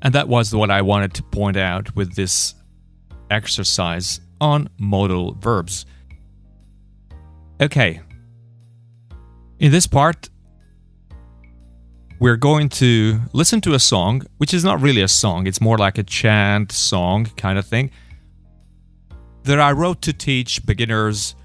And 0.02 0.14
that 0.14 0.28
was 0.28 0.54
what 0.54 0.72
I 0.72 0.82
wanted 0.82 1.14
to 1.16 1.24
point 1.24 1.58
out 1.58 1.96
with 1.96 2.16
this 2.16 2.56
exercise 3.30 4.20
on 4.40 4.70
modal 4.78 5.36
verbs. 5.36 5.86
Okay. 7.62 8.02
In 9.60 9.72
this 9.72 9.86
part, 9.86 10.30
we're 12.20 12.38
going 12.38 12.70
to 12.70 13.20
listen 13.34 13.62
to 13.62 13.74
a 13.74 13.80
song, 13.80 14.24
which 14.38 14.54
is 14.54 14.64
not 14.64 14.82
really 14.82 15.02
a 15.02 15.08
song, 15.08 15.48
it's 15.48 15.62
more 15.62 15.78
like 15.78 15.98
a 15.98 16.04
chant 16.04 16.72
song 16.72 17.26
kind 17.38 17.58
of 17.58 17.66
thing, 17.66 17.92
that 19.44 19.60
I 19.60 19.72
wrote 19.72 20.02
to 20.04 20.14
teach 20.14 20.66
beginners 20.66 21.36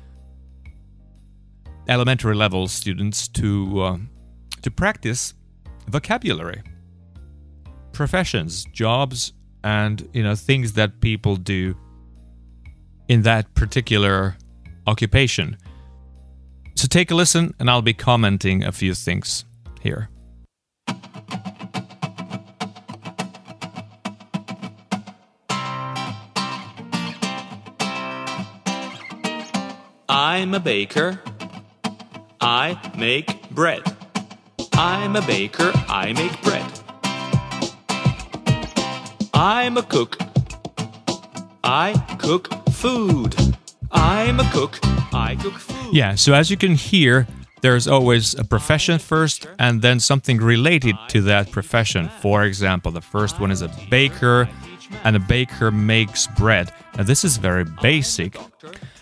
elementary 1.88 2.34
level 2.34 2.68
students 2.68 3.28
to 3.28 3.80
uh, 3.80 3.98
to 4.62 4.70
practice 4.70 5.34
vocabulary, 5.88 6.62
professions, 7.96 8.64
jobs, 8.66 9.32
and 9.64 10.08
you 10.12 10.22
know 10.22 10.34
things 10.34 10.74
that 10.74 11.00
people 11.00 11.36
do 11.36 11.74
in 13.08 13.22
that 13.22 13.52
particular 13.54 14.36
occupation. 14.86 15.56
So 16.74 16.86
take 16.86 17.10
a 17.10 17.14
listen, 17.14 17.54
and 17.58 17.70
I'll 17.70 17.82
be 17.82 17.94
commenting 17.94 18.62
a 18.62 18.70
few 18.70 18.94
things 18.94 19.44
here. 19.80 20.10
I'm 30.08 30.54
a 30.54 30.60
baker. 30.60 31.20
I 32.40 32.78
make 32.96 33.50
bread. 33.50 33.82
I'm 34.74 35.16
a 35.16 35.22
baker. 35.22 35.72
I 35.88 36.12
make 36.12 36.42
bread. 36.42 36.75
I'm 39.38 39.76
a 39.76 39.82
cook. 39.82 40.16
I 41.62 41.92
cook 42.18 42.48
food. 42.70 43.36
I'm 43.92 44.40
a 44.40 44.50
cook. 44.50 44.78
I 45.12 45.36
cook 45.38 45.58
food. 45.58 45.94
Yeah, 45.94 46.14
so 46.14 46.32
as 46.32 46.50
you 46.50 46.56
can 46.56 46.74
hear, 46.74 47.26
there's 47.60 47.86
always 47.86 48.32
a 48.32 48.44
profession 48.44 48.98
first 48.98 49.46
and 49.58 49.82
then 49.82 50.00
something 50.00 50.38
related 50.38 50.96
to 51.08 51.20
that 51.22 51.50
profession. 51.50 52.08
For 52.22 52.44
example, 52.44 52.90
the 52.90 53.02
first 53.02 53.38
one 53.38 53.50
is 53.50 53.60
a 53.60 53.70
baker, 53.90 54.48
and 55.04 55.16
a 55.16 55.20
baker 55.20 55.70
makes 55.70 56.26
bread. 56.28 56.72
Now, 56.96 57.04
this 57.04 57.22
is 57.22 57.36
very 57.36 57.66
basic. 57.82 58.38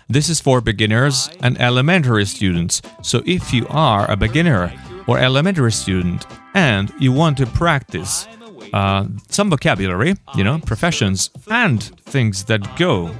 This 0.09 0.27
is 0.27 0.41
for 0.41 0.59
beginners 0.59 1.29
and 1.43 1.57
elementary 1.61 2.25
students. 2.25 2.81
So, 3.01 3.23
if 3.25 3.53
you 3.53 3.67
are 3.69 4.11
a 4.11 4.17
beginner 4.17 4.73
or 5.07 5.17
elementary 5.17 5.71
student 5.71 6.27
and 6.53 6.91
you 6.99 7.13
want 7.13 7.37
to 7.37 7.45
practice 7.45 8.27
uh, 8.73 9.05
some 9.29 9.49
vocabulary, 9.49 10.15
you 10.35 10.43
know, 10.43 10.59
professions, 10.59 11.29
and 11.49 11.83
things 12.05 12.45
that 12.45 12.77
go 12.77 13.11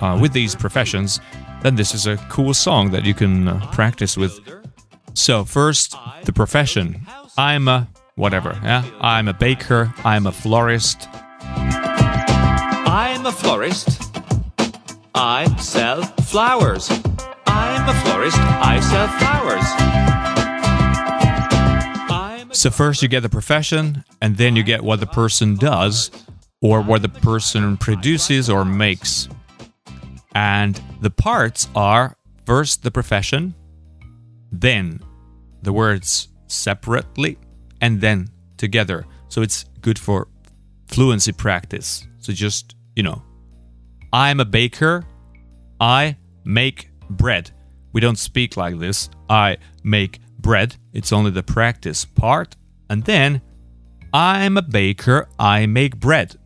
uh, 0.00 0.18
with 0.20 0.32
these 0.32 0.54
professions, 0.54 1.20
then 1.62 1.76
this 1.76 1.94
is 1.94 2.06
a 2.06 2.16
cool 2.28 2.54
song 2.54 2.90
that 2.90 3.04
you 3.04 3.14
can 3.14 3.48
uh, 3.48 3.66
practice 3.72 4.16
with. 4.16 4.40
So, 5.14 5.44
first, 5.44 5.94
the 6.24 6.32
profession. 6.32 7.06
I'm 7.36 7.68
a 7.68 7.88
whatever, 8.14 8.58
yeah? 8.62 8.84
I'm 9.00 9.28
a 9.28 9.32
baker, 9.32 9.92
I'm 10.04 10.26
a 10.26 10.32
florist. 10.32 11.08
I'm 11.44 13.26
a 13.26 13.32
florist. 13.32 14.02
I 15.14 15.54
sell 15.56 16.02
flowers. 16.02 16.90
I'm 17.46 17.88
a 17.88 17.94
florist. 18.02 18.38
I 18.38 18.80
sell 18.80 19.08
flowers. 19.18 20.51
So, 22.52 22.70
first 22.70 23.02
you 23.02 23.08
get 23.08 23.20
the 23.20 23.30
profession, 23.30 24.04
and 24.20 24.36
then 24.36 24.56
you 24.56 24.62
get 24.62 24.84
what 24.84 25.00
the 25.00 25.06
person 25.06 25.56
does, 25.56 26.10
or 26.60 26.82
what 26.82 27.00
the 27.00 27.08
person 27.08 27.78
produces 27.78 28.50
or 28.50 28.64
makes. 28.64 29.26
And 30.34 30.80
the 31.00 31.10
parts 31.10 31.68
are 31.74 32.14
first 32.44 32.82
the 32.82 32.90
profession, 32.90 33.54
then 34.52 35.00
the 35.62 35.72
words 35.72 36.28
separately, 36.46 37.38
and 37.80 38.00
then 38.02 38.28
together. 38.58 39.06
So, 39.28 39.40
it's 39.40 39.64
good 39.80 39.98
for 39.98 40.28
fluency 40.88 41.32
practice. 41.32 42.06
So, 42.18 42.34
just, 42.34 42.76
you 42.94 43.02
know, 43.02 43.22
I'm 44.12 44.40
a 44.40 44.44
baker, 44.44 45.04
I 45.80 46.18
make 46.44 46.90
bread. 47.08 47.50
We 47.94 48.02
don't 48.02 48.18
speak 48.18 48.58
like 48.58 48.78
this. 48.78 49.08
I 49.30 49.56
make 49.84 50.20
bread. 50.42 50.76
It's 50.92 51.12
only 51.12 51.30
the 51.30 51.42
practice 51.42 52.04
part. 52.04 52.56
And 52.90 53.04
then 53.04 53.40
I'm 54.12 54.56
a 54.56 54.62
baker, 54.62 55.28
I 55.38 55.66
make 55.66 55.98
bread, 55.98 56.36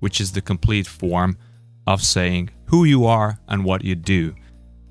which 0.00 0.20
is 0.20 0.32
the 0.32 0.40
complete 0.40 0.86
form 0.86 1.38
of 1.86 2.02
saying 2.02 2.50
who 2.66 2.84
you 2.84 3.04
are 3.06 3.38
and 3.46 3.64
what 3.64 3.84
you 3.84 3.94
do. 3.94 4.34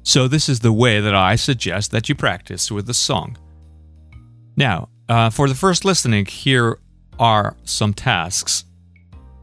So, 0.04 0.28
this 0.28 0.50
is 0.50 0.60
the 0.60 0.74
way 0.74 1.00
that 1.00 1.16
I 1.16 1.36
suggest 1.36 1.92
that 1.92 2.10
you 2.10 2.16
practice 2.16 2.70
with 2.70 2.88
the 2.88 2.94
song. 2.94 3.38
Now, 4.56 4.90
uh, 5.08 5.30
for 5.30 5.48
the 5.48 5.56
first 5.56 5.86
listening, 5.86 6.26
here 6.26 6.80
are 7.20 7.56
some 7.64 7.94
tasks. 7.94 8.66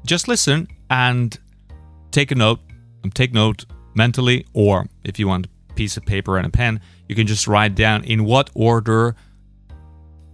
Just 0.05 0.29
listen 0.29 0.69
and 0.91 1.39
take 2.11 2.31
a 2.31 2.35
note. 2.35 2.61
Take 3.15 3.33
note 3.33 3.65
mentally, 3.95 4.47
or 4.53 4.87
if 5.05 5.19
you 5.19 5.27
want 5.27 5.47
piece 5.81 5.97
of 5.97 6.05
paper 6.05 6.37
and 6.37 6.47
a 6.47 6.51
pen, 6.51 6.79
you 7.09 7.15
can 7.15 7.27
just 7.27 7.49
write 7.49 7.75
down 7.75 8.05
in 8.05 8.23
what 8.27 8.51
order 8.55 9.17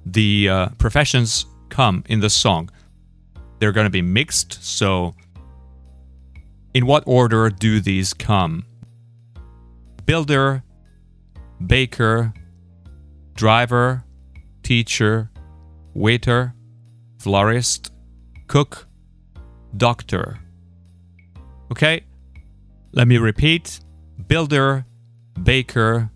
the 0.04 0.48
uh, 0.48 0.68
professions 0.76 1.46
come 1.68 2.02
in 2.08 2.18
the 2.18 2.28
song. 2.28 2.68
They're 3.60 3.70
going 3.70 3.86
to 3.86 3.90
be 3.90 4.02
mixed, 4.02 4.64
so 4.64 5.14
in 6.74 6.84
what 6.84 7.04
order 7.06 7.48
do 7.48 7.78
these 7.78 8.12
come? 8.12 8.64
Builder, 10.04 10.64
baker, 11.64 12.34
driver, 13.34 14.02
teacher, 14.64 15.30
waiter, 15.94 16.54
florist, 17.20 17.92
cook, 18.48 18.88
doctor. 19.76 20.40
Okay? 21.70 22.04
Let 22.90 23.06
me 23.06 23.18
repeat 23.18 23.78
builder, 24.26 24.86
baker, 25.42 26.10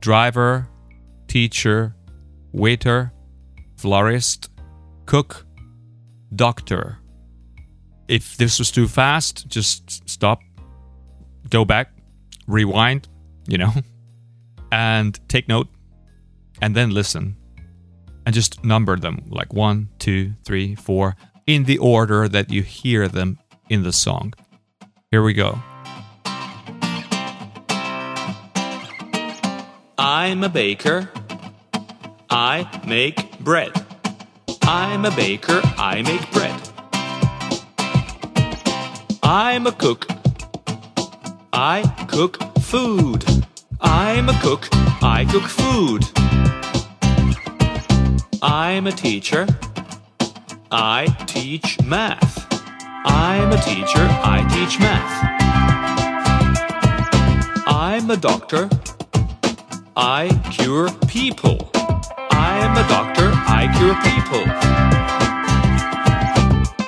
driver, 0.00 0.68
teacher, 1.26 1.94
waiter, 2.52 3.12
florist, 3.76 4.50
cook, 5.06 5.46
doctor. 6.34 6.98
If 8.08 8.36
this 8.36 8.58
was 8.58 8.70
too 8.70 8.88
fast, 8.88 9.48
just 9.48 10.08
stop, 10.08 10.40
go 11.50 11.64
back, 11.64 11.92
rewind, 12.46 13.08
you 13.46 13.58
know, 13.58 13.72
and 14.72 15.18
take 15.28 15.48
note, 15.48 15.68
and 16.60 16.74
then 16.74 16.90
listen. 16.90 17.36
And 18.26 18.34
just 18.34 18.62
number 18.62 18.96
them 18.96 19.24
like 19.28 19.54
one, 19.54 19.88
two, 19.98 20.34
three, 20.44 20.74
four, 20.74 21.16
in 21.46 21.64
the 21.64 21.78
order 21.78 22.28
that 22.28 22.50
you 22.50 22.62
hear 22.62 23.08
them 23.08 23.38
in 23.70 23.82
the 23.82 23.92
song. 23.92 24.34
Here 25.10 25.22
we 25.22 25.32
go. 25.32 25.58
I'm 30.20 30.42
a 30.42 30.48
baker. 30.48 31.08
I 32.28 32.66
make 32.84 33.38
bread. 33.38 33.70
I'm 34.62 35.04
a 35.04 35.12
baker. 35.12 35.60
I 35.78 36.02
make 36.02 36.28
bread. 36.32 36.60
I'm 39.22 39.68
a 39.68 39.72
cook. 39.72 40.08
I 41.52 41.84
cook 42.08 42.42
food. 42.58 43.24
I'm 43.80 44.28
a 44.28 44.36
cook. 44.42 44.68
I 45.02 45.24
cook 45.30 45.44
food. 45.44 46.02
I'm 48.42 48.88
a 48.88 48.92
teacher. 48.92 49.46
I 50.72 51.06
teach 51.26 51.80
math. 51.84 52.44
I'm 53.06 53.52
a 53.52 53.60
teacher. 53.62 54.04
I 54.34 54.38
teach 54.50 54.80
math. 54.80 55.14
I'm 57.68 58.10
a 58.10 58.16
doctor. 58.16 58.68
I 60.00 60.28
cure 60.52 60.90
people. 61.08 61.72
I'm 62.30 62.76
a 62.76 62.86
doctor. 62.88 63.32
I 63.34 63.66
cure 63.78 63.96
people. 64.06 64.44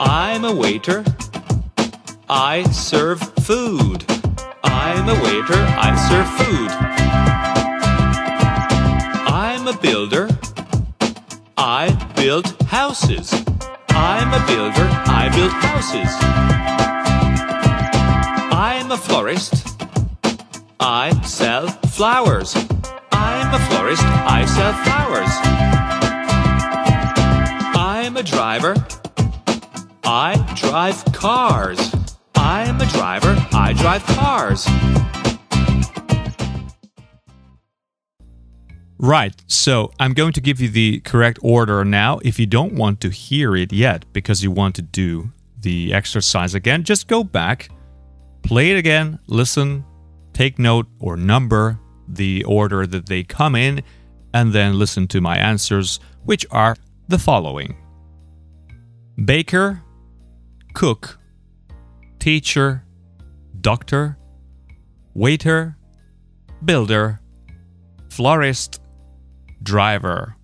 I'm 0.01 0.45
a 0.45 0.55
waiter. 0.55 1.05
I 2.29 2.63
serve 2.71 3.21
food. 3.43 4.05
I'm 4.63 5.09
a 5.09 5.15
waiter. 5.25 5.59
I 5.59 5.91
serve 6.09 6.29
food. 6.39 6.71
I'm 9.27 9.67
a 9.67 9.77
builder. 9.77 10.29
I 11.57 11.91
build 12.15 12.47
houses. 12.69 13.33
I'm 13.89 14.33
a 14.33 14.47
builder. 14.47 14.89
I 15.07 15.29
build 15.35 15.51
houses. 15.51 16.17
I'm 18.55 18.93
a 18.93 18.97
florist. 18.97 19.67
I 20.79 21.11
sell 21.25 21.67
flowers. 21.67 22.55
I'm 23.53 23.61
a 23.61 23.67
florist. 23.67 24.03
I 24.05 24.45
sell 24.45 24.73
flowers. 24.85 25.29
I'm 27.75 28.17
a 28.17 28.23
driver. 28.23 28.77
I 30.05 30.37
drive 30.55 31.05
cars. 31.07 31.93
I'm 32.37 32.81
a 32.81 32.87
driver. 32.87 33.35
I 33.51 33.73
drive 33.73 34.05
cars. 34.05 34.69
Right, 39.01 39.35
so 39.49 39.91
I'm 39.99 40.13
going 40.15 40.33
to 40.35 40.41
give 40.41 40.61
you 40.61 40.69
the 40.69 41.01
correct 41.01 41.41
order 41.43 41.85
now. 41.85 42.21
If 42.23 42.39
you 42.39 42.47
don't 42.47 42.75
want 42.75 43.01
to 43.01 43.09
hear 43.09 43.57
it 43.57 43.73
yet 43.73 44.05
because 44.13 44.45
you 44.45 44.53
want 44.53 44.77
to 44.77 44.83
do 44.83 45.33
the 45.59 45.93
exercise 45.93 46.55
again, 46.55 46.85
just 46.85 47.09
go 47.09 47.25
back, 47.25 47.69
play 48.45 48.71
it 48.71 48.77
again, 48.77 49.19
listen, 49.27 49.85
take 50.33 50.61
note 50.61 50.87
or 51.01 51.17
number 51.17 51.81
the 52.15 52.45
order 52.45 52.87
that 52.87 53.07
they 53.07 53.23
come 53.23 53.55
in 53.55 53.83
and 54.33 54.53
then 54.53 54.79
listen 54.79 55.09
to 55.09 55.21
my 55.21 55.37
answers, 55.37 56.01
which 56.25 56.47
are 56.51 56.77
the 57.09 57.19
following 57.19 57.77
Baker, 59.25 59.83
cook, 60.75 61.19
teacher, 62.19 62.85
doctor, 63.61 64.17
waiter, 65.15 65.77
builder, 66.65 67.21
florist, 68.09 68.81
driver. 69.63 70.37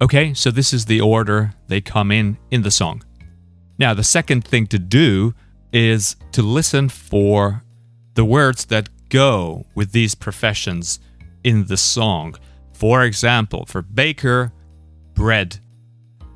Okay, 0.00 0.34
so 0.34 0.50
this 0.50 0.72
is 0.72 0.86
the 0.86 1.00
order 1.00 1.54
they 1.68 1.80
come 1.80 2.10
in 2.10 2.36
in 2.50 2.62
the 2.62 2.70
song. 2.70 3.02
Now, 3.78 3.94
the 3.94 4.04
second 4.04 4.44
thing 4.44 4.66
to 4.68 4.78
do 4.78 5.34
is 5.72 6.16
to 6.32 6.42
listen 6.42 6.88
for 6.88 7.62
the 8.14 8.24
words 8.24 8.66
that 8.66 8.88
go 9.12 9.66
with 9.74 9.92
these 9.92 10.14
professions 10.14 10.98
in 11.44 11.66
the 11.66 11.76
song. 11.76 12.34
For 12.72 13.04
example, 13.04 13.66
for 13.66 13.82
baker, 13.82 14.52
bread. 15.14 15.60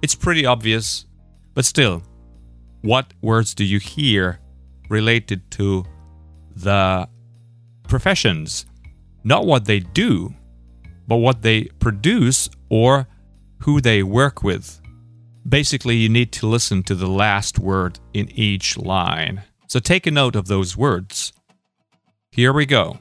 It's 0.02 0.14
pretty 0.14 0.44
obvious, 0.44 1.06
but 1.54 1.64
still, 1.64 2.02
what 2.82 3.14
words 3.22 3.54
do 3.54 3.64
you 3.64 3.80
hear 3.80 4.38
related 4.90 5.50
to 5.52 5.84
the 6.54 7.08
professions? 7.88 8.66
Not 9.24 9.46
what 9.46 9.64
they 9.64 9.80
do, 9.80 10.34
but 11.08 11.16
what 11.16 11.40
they 11.40 11.64
produce 11.80 12.50
or 12.68 13.08
who 13.60 13.80
they 13.80 14.02
work 14.02 14.42
with. 14.42 14.80
Basically, 15.48 15.96
you 15.96 16.10
need 16.10 16.30
to 16.32 16.46
listen 16.46 16.82
to 16.82 16.94
the 16.94 17.08
last 17.08 17.58
word 17.58 17.98
in 18.12 18.30
each 18.32 18.76
line. 18.76 19.44
So 19.66 19.80
take 19.80 20.06
a 20.06 20.10
note 20.10 20.36
of 20.36 20.46
those 20.46 20.76
words. 20.76 21.32
Here 22.36 22.52
we 22.52 22.66
go. 22.66 22.98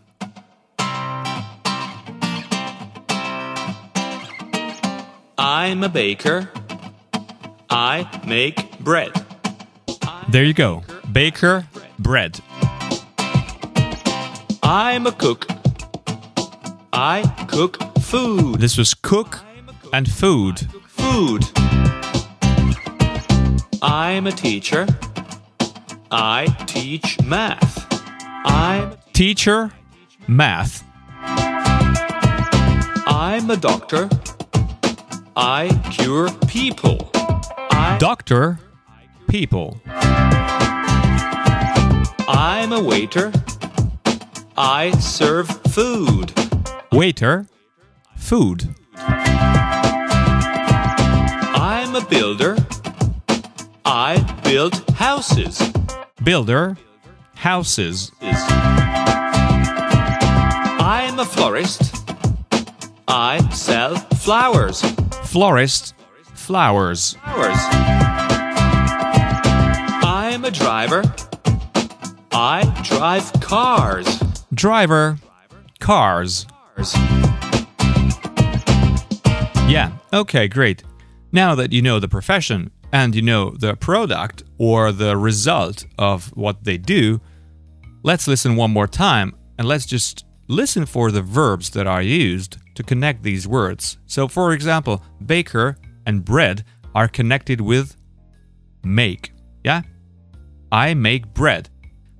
I'm 5.38 5.84
a 5.84 5.89
baker. 5.89 6.50
I 7.69 8.10
make 8.26 8.80
bread. 8.80 9.12
There 10.30 10.45
you 10.45 10.54
go. 10.54 10.84
Baker, 11.12 11.67
bread. 12.00 12.39
I'm 14.63 15.06
a 15.06 15.12
cook. 15.12 15.48
I 16.93 17.24
cook 17.50 17.78
food. 18.00 18.62
This 18.62 18.78
was 18.78 18.93
cook 18.93 19.41
and 19.91 20.10
food. 20.10 20.62
Food. 20.88 21.43
I'm 23.82 24.28
a 24.28 24.32
teacher. 24.32 24.88
I 26.10 26.45
teach 26.67 27.21
math. 27.21 27.86
I'm 28.45 28.95
Teacher, 29.15 29.71
math. 30.28 30.84
I'm 33.08 33.49
a 33.49 33.56
doctor. 33.56 34.10
I 35.38 35.69
cure 35.89 36.30
people. 36.49 37.12
I, 37.13 37.95
Doctor, 37.97 38.60
people. 39.30 39.80
I'm 42.28 42.73
a 42.73 42.84
waiter. 42.84 43.32
I 44.58 44.91
serve 44.99 45.47
food. 45.71 46.34
Waiter, 46.91 47.47
food. 48.17 48.75
I'm 51.56 51.95
a 51.95 52.06
builder. 52.10 52.58
I 53.86 54.19
build 54.43 54.73
houses. 54.89 55.62
Builder, 56.21 56.75
houses. 57.36 58.12
I'm 61.15 61.21
a 61.21 61.25
florist. 61.25 61.95
I 63.08 63.39
sell 63.51 63.95
flowers. 63.95 64.82
Florist, 65.23 65.93
flowers. 66.34 67.13
Flowers. 67.13 67.58
I'm 70.04 70.43
a 70.43 70.51
driver. 70.51 71.04
I 72.34 72.82
drive 72.84 73.32
cars. 73.39 74.19
Driver, 74.54 75.17
cars. 75.80 76.45
Yeah, 79.69 79.93
okay, 80.12 80.49
great. 80.49 80.84
Now 81.32 81.56
that 81.56 81.71
you 81.71 81.82
know 81.82 82.01
the 82.01 82.10
profession 82.10 82.71
and 82.91 83.15
you 83.15 83.21
know 83.21 83.51
the 83.51 83.78
product 83.78 84.43
or 84.58 84.91
the 84.91 85.15
result 85.15 85.86
of 85.97 86.36
what 86.36 86.65
they 86.65 86.78
do, 86.78 87.21
let's 88.04 88.28
listen 88.28 88.58
one 88.58 88.71
more 88.71 88.88
time 88.88 89.34
and 89.58 89.65
let's 89.65 89.86
just 89.86 90.25
listen 90.47 90.86
for 90.86 91.12
the 91.12 91.21
verbs 91.21 91.69
that 91.71 91.88
are 91.88 92.01
used 92.01 92.58
to 92.75 92.84
connect 92.84 93.23
these 93.23 93.47
words. 93.47 93.97
So, 94.05 94.27
for 94.27 94.53
example, 94.53 95.03
baker 95.25 95.77
and 96.05 96.23
bread 96.23 96.63
are 96.93 97.08
connected 97.08 97.62
with 97.62 97.95
make. 98.84 99.34
Yeah? 99.63 99.81
I 100.71 100.93
make 100.93 101.34
bread 101.34 101.69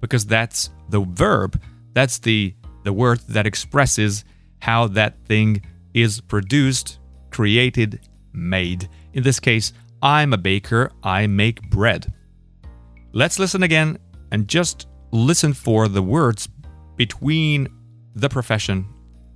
because 0.02 0.26
that's 0.26 0.70
the 0.90 1.02
verb, 1.02 1.62
that's 1.94 2.20
the 2.20 2.54
the 2.84 2.94
word 2.94 3.20
that 3.28 3.48
expresses 3.48 4.24
how 4.60 4.88
that 4.88 5.18
thing 5.26 5.60
is 5.96 6.22
produced, 6.22 7.00
created, 7.32 8.08
made. 8.32 8.88
In 9.14 9.24
this 9.24 9.40
case, 9.40 9.74
I'm 10.04 10.34
a 10.34 10.38
baker, 10.38 10.92
I 11.02 11.26
make 11.26 11.68
bread. 11.72 12.14
Let's 13.12 13.40
listen 13.40 13.64
again 13.64 13.98
and 14.32 14.48
just 14.48 14.88
listen 15.12 15.54
for 15.54 15.88
the 15.88 16.04
words 16.04 16.48
between 16.96 17.68
the 18.16 18.30
profession 18.30 18.88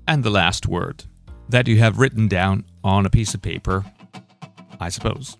and 0.08 0.24
the 0.24 0.30
last 0.30 0.66
word 0.66 1.04
that 1.50 1.68
you 1.68 1.78
have 1.80 2.00
written 2.00 2.30
down 2.30 2.64
on 2.82 3.06
a 3.06 3.10
piece 3.10 3.34
of 3.34 3.42
paper, 3.42 3.84
I 4.80 4.88
suppose. 4.88 5.36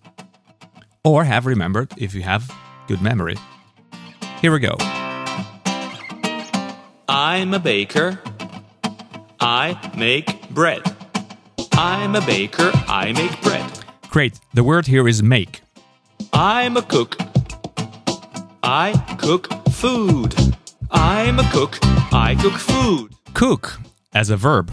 Or 1.06 1.24
have 1.24 1.46
remembered 1.46 1.94
if 1.98 2.14
you 2.14 2.22
have 2.22 2.54
good 2.88 3.02
memory. 3.02 3.38
Here 4.42 4.52
we 4.52 4.60
go. 4.60 4.76
I'm 7.08 7.54
a 7.54 7.60
baker. 7.60 8.20
I 9.40 9.80
make 9.98 10.50
bread. 10.50 10.82
I'm 11.74 12.16
a 12.16 12.22
baker. 12.22 12.72
I 12.74 13.14
make 13.14 13.42
bread. 13.42 13.72
Great. 14.10 14.38
The 14.54 14.66
word 14.66 14.88
here 14.88 15.08
is 15.08 15.24
make. 15.24 15.62
I'm 16.34 16.76
a 16.76 16.82
cook. 16.82 17.16
I 18.64 18.92
cook 19.18 19.48
food. 19.70 20.36
I'm 20.92 21.40
a 21.40 21.50
cook. 21.52 21.78
I 22.12 22.36
cook 22.42 22.54
food. 22.54 23.16
Cook 23.40 23.80
as 24.14 24.30
a 24.30 24.36
verb. 24.36 24.70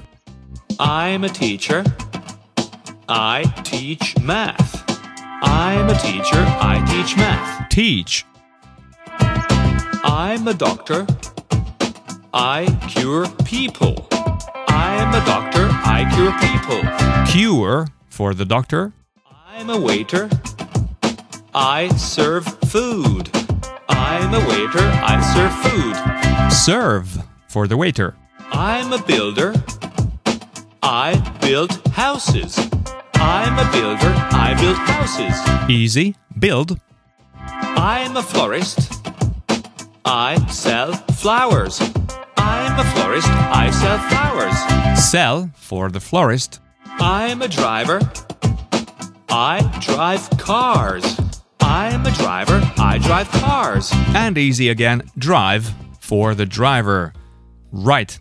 I'm 0.81 1.23
a 1.23 1.29
teacher. 1.29 1.85
I 3.09 3.45
teach 3.63 4.19
math. 4.21 4.83
I'm 5.41 5.89
a 5.89 5.97
teacher. 6.01 6.43
I 6.59 6.85
teach 6.91 7.17
math. 7.17 7.69
Teach. 7.69 8.25
I'm 10.03 10.49
a 10.49 10.53
doctor. 10.53 11.07
I 12.35 12.67
cure 12.89 13.29
people. 13.45 14.09
I'm 14.67 15.15
a 15.15 15.25
doctor. 15.25 15.69
I 15.71 16.03
cure 16.17 16.35
people. 16.43 17.33
Cure 17.33 17.87
for 18.09 18.35
the 18.35 18.45
doctor. 18.45 18.93
I'm 19.47 19.71
a 19.71 19.81
waiter. 19.81 20.29
I 21.55 21.87
serve 21.95 22.45
food. 22.69 23.31
I'm 23.89 24.35
a 24.35 24.41
waiter. 24.41 24.87
I 25.07 25.15
serve 25.37 25.55
food. 25.71 26.53
Serve 26.53 27.23
for 27.47 27.69
the 27.69 27.77
waiter. 27.77 28.17
I'm 28.53 28.93
a 28.93 29.03
builder. 29.03 29.55
I 30.83 31.17
build 31.41 31.73
houses. 31.89 32.59
I'm 33.15 33.59
a 33.59 33.71
builder. 33.73 34.13
I 34.33 34.57
build 34.61 34.77
houses. 34.77 35.71
Easy. 35.71 36.17
Build. 36.39 36.81
I'm 37.35 38.17
a 38.17 38.23
florist. 38.23 38.93
I 40.05 40.45
sell 40.49 40.93
flowers. 40.93 41.81
I'm 42.37 42.79
a 42.79 42.85
florist. 42.93 43.29
I 43.29 43.71
sell 43.71 43.99
flowers. 44.09 45.01
Sell 45.11 45.51
for 45.55 45.91
the 45.91 46.01
florist. 46.01 46.61
I'm 46.85 47.43
a 47.43 47.49
driver. 47.49 48.01
I 49.29 49.61
drive 49.81 50.31
cars. 50.39 51.21
I'm 51.61 52.07
a 52.07 52.11
driver. 52.13 52.61
I 52.79 52.99
drive 52.99 53.29
cars. 53.31 53.91
And 54.15 54.39
easy 54.39 54.69
again. 54.69 55.03
Drive 55.19 55.73
for 56.01 56.35
the 56.35 56.47
driver. 56.47 57.13
Right. 57.73 58.19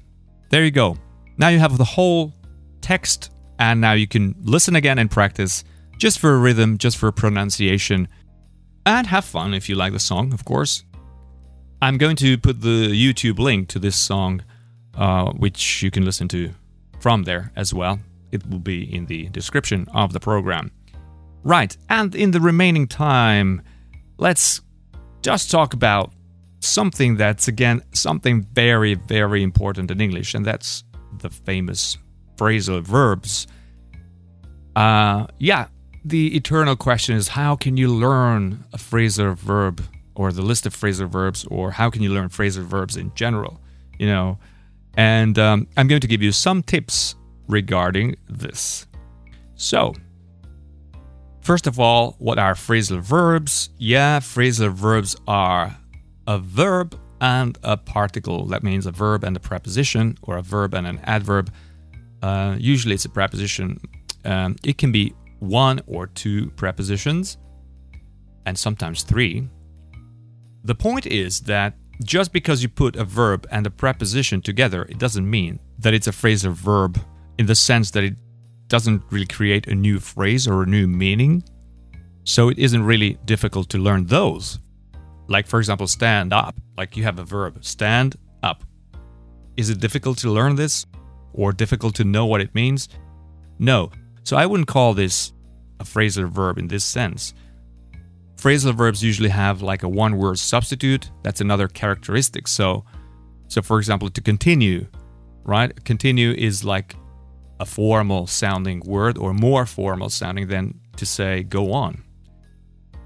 There 0.50 0.64
you 0.64 0.72
go. 0.72 0.98
Now 1.38 1.50
you 1.50 1.60
have 1.60 1.78
the 1.78 1.84
whole 1.84 2.34
text, 2.82 3.32
and 3.60 3.82
now 3.82 3.94
you 3.94 4.08
can 4.08 4.36
listen 4.42 4.76
again 4.76 5.00
and 5.00 5.10
practice 5.10 5.64
just 5.98 6.20
for 6.20 6.36
a 6.36 6.38
rhythm, 6.38 6.78
just 6.78 6.98
for 6.98 7.08
a 7.08 7.14
pronunciation, 7.14 8.08
and 8.86 9.08
have 9.08 9.26
fun 9.26 9.54
if 9.54 9.68
you 9.70 9.76
like 9.76 9.94
the 9.94 10.00
song, 10.00 10.34
of 10.34 10.46
course. 10.46 10.84
I'm 11.82 11.98
going 11.98 12.16
to 12.18 12.38
put 12.38 12.62
the 12.62 12.90
YouTube 12.90 13.40
link 13.40 13.70
to 13.70 13.80
this 13.80 13.96
song, 13.96 14.44
uh, 14.96 15.32
which 15.34 15.84
you 15.84 15.92
can 15.92 16.06
listen 16.06 16.28
to 16.30 16.52
from 17.00 17.24
there 17.24 17.52
as 17.56 17.74
well. 17.74 18.00
It 18.32 18.48
will 18.50 18.60
be 18.60 18.94
in 18.94 19.06
the 19.06 19.30
description 19.30 19.88
of 19.94 20.14
the 20.14 20.20
program. 20.20 20.72
Right, 21.44 21.76
and 21.90 22.16
in 22.16 22.32
the 22.32 22.42
remaining 22.42 22.88
time, 22.88 23.62
let's 24.18 24.62
just 25.22 25.52
talk 25.52 25.74
about 25.74 26.12
something 26.66 27.18
that's 27.18 27.48
again 27.48 27.82
something 27.92 28.44
very 28.54 28.96
very 28.96 29.44
important 29.44 29.92
in 29.92 30.02
English, 30.02 30.34
and 30.34 30.46
that's 30.46 30.84
the 31.20 31.30
famous 31.30 31.98
phrasal 32.38 32.82
verbs. 32.82 33.48
Uh, 34.76 35.28
yeah, 35.40 35.68
the 36.04 36.36
eternal 36.36 36.76
question 36.76 37.16
is 37.16 37.30
how 37.30 37.56
can 37.56 37.78
you 37.78 37.88
learn 37.88 38.64
a 38.74 38.78
phrasal 38.78 39.36
verb 39.36 39.82
or 40.16 40.32
the 40.32 40.42
list 40.42 40.66
of 40.66 40.76
phrasal 40.76 41.10
verbs, 41.10 41.46
or 41.46 41.72
how 41.72 41.90
can 41.90 42.02
you 42.02 42.10
learn 42.10 42.30
phrasal 42.30 42.64
verbs 42.64 42.98
in 42.98 43.14
general? 43.16 43.60
You 44.00 44.08
know, 44.08 44.40
and 44.98 45.38
um, 45.38 45.68
I'm 45.78 45.88
going 45.88 46.02
to 46.02 46.08
give 46.08 46.22
you 46.22 46.32
some 46.32 46.64
tips 46.64 47.16
regarding 47.48 48.16
this. 48.30 48.88
So, 49.56 49.94
first 51.42 51.68
of 51.68 51.80
all, 51.80 52.16
what 52.20 52.40
are 52.40 52.54
phrasal 52.54 53.00
verbs? 53.00 53.70
Yeah, 53.78 54.20
phrasal 54.20 54.72
verbs 54.72 55.16
are 55.28 55.78
a 56.28 56.40
verb 56.40 57.00
and 57.22 57.58
a 57.64 57.78
particle. 57.78 58.46
That 58.48 58.64
means 58.64 58.86
a 58.86 58.92
verb 58.92 59.24
and 59.24 59.36
a 59.36 59.40
preposition, 59.40 60.18
or 60.22 60.38
a 60.38 60.42
verb 60.42 60.74
and 60.74 60.86
an 60.88 61.00
adverb. 61.04 61.52
Uh, 62.22 62.56
usually 62.60 62.96
it's 62.96 63.06
a 63.06 63.10
preposition. 63.10 63.80
Um, 64.24 64.56
it 64.64 64.78
can 64.78 64.92
be 64.92 65.14
one 65.40 65.82
or 65.88 66.08
two 66.08 66.50
prepositions, 66.52 67.38
and 68.46 68.58
sometimes 68.58 69.04
three. 69.04 69.48
The 70.64 70.76
point 70.76 71.06
is 71.06 71.42
that 71.42 71.76
just 72.04 72.34
because 72.34 72.62
you 72.62 72.70
put 72.70 72.96
a 72.96 73.06
verb 73.06 73.48
and 73.52 73.66
a 73.66 73.70
preposition 73.70 74.42
together, 74.42 74.84
it 74.84 74.98
doesn't 74.98 75.30
mean 75.30 75.60
that 75.80 75.94
it's 75.94 76.08
a 76.08 76.12
phrasal 76.12 76.52
verb 76.52 77.00
in 77.38 77.46
the 77.46 77.56
sense 77.56 77.92
that 77.92 78.04
it 78.04 78.16
doesn't 78.68 79.04
really 79.12 79.28
create 79.28 79.68
a 79.68 79.76
new 79.76 80.00
phrase 80.00 80.48
or 80.48 80.64
a 80.64 80.66
new 80.66 80.88
meaning. 80.88 81.44
So 82.24 82.50
it 82.50 82.58
isn't 82.58 82.84
really 82.84 83.20
difficult 83.26 83.70
to 83.70 83.78
learn 83.78 84.08
those. 84.08 84.60
Like, 85.28 85.48
for 85.48 85.60
example, 85.60 85.88
stand 85.88 86.34
up. 86.34 86.56
Like 86.78 86.96
you 86.98 87.04
have 87.04 87.20
a 87.20 87.24
verb, 87.24 87.64
stand 87.64 88.16
up. 88.44 88.64
Is 89.58 89.70
it 89.70 89.80
difficult 89.80 90.18
to 90.20 90.30
learn 90.30 90.56
this 90.56 90.86
or 91.34 91.52
difficult 91.52 91.96
to 91.96 92.04
know 92.04 92.26
what 92.26 92.42
it 92.42 92.54
means? 92.54 92.90
No. 93.60 93.92
So 94.24 94.38
I 94.38 94.46
wouldn't 94.46 94.68
call 94.68 94.94
this 94.94 95.34
a 95.80 95.84
phrasal 95.84 96.30
verb 96.30 96.58
in 96.58 96.68
this 96.68 96.84
sense. 96.84 97.34
Phrasal 98.38 98.76
verbs 98.76 99.04
usually 99.04 99.30
have 99.30 99.62
like 99.62 99.84
a 99.84 99.90
one 99.90 100.18
word 100.18 100.38
substitute. 100.40 101.10
That's 101.24 101.42
another 101.42 101.68
characteristic. 101.68 102.48
So, 102.48 102.86
so 103.48 103.62
for 103.62 103.80
example, 103.80 104.10
to 104.10 104.22
continue, 104.22 104.88
right? 105.44 105.84
Continue 105.86 106.32
is 106.32 106.64
like 106.64 106.96
a 107.60 107.66
formal 107.66 108.28
sounding 108.28 108.82
word 108.86 109.18
or 109.18 109.34
more 109.34 109.66
formal 109.66 110.10
sounding 110.10 110.48
than 110.48 110.80
to 110.98 111.06
say 111.06 111.44
go 111.44 111.72
on. 111.72 112.04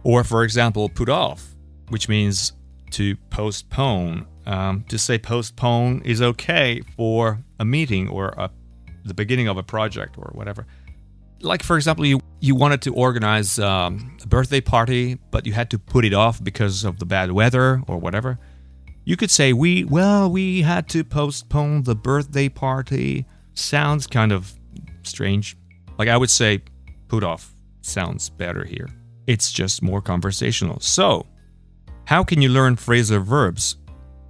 Or, 0.03 0.23
for 0.23 0.43
example, 0.43 0.89
put 0.89 1.09
off, 1.09 1.55
which 1.89 2.09
means 2.09 2.53
to 2.91 3.15
postpone. 3.29 4.27
Um, 4.45 4.83
to 4.89 4.97
say 4.97 5.19
postpone 5.19 6.01
is 6.05 6.21
okay 6.23 6.81
for 6.97 7.43
a 7.59 7.65
meeting 7.65 8.07
or 8.09 8.29
a, 8.29 8.49
the 9.05 9.13
beginning 9.13 9.47
of 9.47 9.57
a 9.57 9.63
project 9.63 10.17
or 10.17 10.31
whatever. 10.33 10.65
Like, 11.41 11.61
for 11.61 11.75
example, 11.75 12.05
you, 12.05 12.19
you 12.39 12.55
wanted 12.55 12.81
to 12.81 12.93
organize 12.93 13.59
um, 13.59 14.17
a 14.23 14.27
birthday 14.27 14.59
party, 14.59 15.19
but 15.29 15.45
you 15.45 15.53
had 15.53 15.69
to 15.69 15.79
put 15.79 16.03
it 16.03 16.13
off 16.13 16.43
because 16.43 16.83
of 16.83 16.97
the 16.99 17.05
bad 17.05 17.31
weather 17.31 17.81
or 17.87 17.97
whatever. 17.97 18.39
You 19.05 19.15
could 19.15 19.31
say, 19.31 19.53
we, 19.53 19.83
well, 19.83 20.29
we 20.29 20.63
had 20.63 20.89
to 20.89 21.03
postpone 21.03 21.83
the 21.83 21.95
birthday 21.95 22.49
party 22.49 23.25
sounds 23.53 24.07
kind 24.07 24.31
of 24.31 24.53
strange. 25.03 25.57
Like 25.97 26.09
I 26.09 26.17
would 26.17 26.29
say, 26.29 26.63
put 27.07 27.23
off 27.23 27.53
sounds 27.81 28.29
better 28.29 28.65
here. 28.65 28.87
It's 29.27 29.51
just 29.51 29.81
more 29.81 30.01
conversational. 30.01 30.79
So, 30.79 31.25
how 32.09 32.23
can 32.23 32.41
you 32.41 32.49
learn 32.49 32.75
phrasal 32.75 33.23
verbs? 33.23 33.77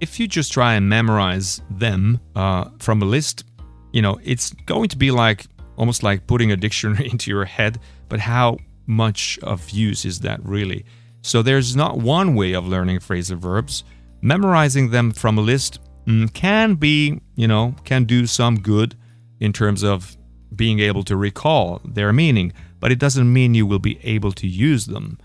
If 0.00 0.20
you 0.20 0.28
just 0.28 0.52
try 0.52 0.74
and 0.74 0.86
memorize 0.86 1.62
them 1.70 2.20
uh, 2.36 2.68
from 2.78 3.00
a 3.00 3.06
list, 3.06 3.44
you 3.90 4.02
know, 4.02 4.20
it's 4.22 4.52
going 4.66 4.90
to 4.90 4.98
be 4.98 5.10
like 5.10 5.46
almost 5.78 6.02
like 6.02 6.26
putting 6.26 6.52
a 6.52 6.58
dictionary 6.58 7.08
into 7.10 7.30
your 7.30 7.46
head, 7.46 7.80
but 8.10 8.20
how 8.20 8.58
much 8.86 9.38
of 9.42 9.70
use 9.70 10.04
is 10.04 10.20
that 10.20 10.44
really? 10.44 10.84
So, 11.22 11.40
there's 11.40 11.74
not 11.74 11.96
one 11.96 12.34
way 12.34 12.52
of 12.52 12.68
learning 12.68 12.98
phrasal 12.98 13.38
verbs. 13.38 13.82
Memorizing 14.20 14.90
them 14.90 15.10
from 15.10 15.38
a 15.38 15.40
list 15.40 15.78
mm, 16.06 16.30
can 16.34 16.74
be, 16.74 17.18
you 17.34 17.48
know, 17.48 17.74
can 17.84 18.04
do 18.04 18.26
some 18.26 18.60
good 18.60 18.94
in 19.40 19.54
terms 19.54 19.82
of 19.82 20.18
being 20.54 20.80
able 20.80 21.02
to 21.04 21.16
recall 21.16 21.80
their 21.82 22.12
meaning, 22.12 22.52
but 22.78 22.92
it 22.92 22.98
doesn't 22.98 23.32
mean 23.32 23.54
you 23.54 23.64
will 23.64 23.78
be 23.78 23.98
able 24.04 24.32
to 24.32 24.46
use 24.46 24.84
them. 24.84 25.16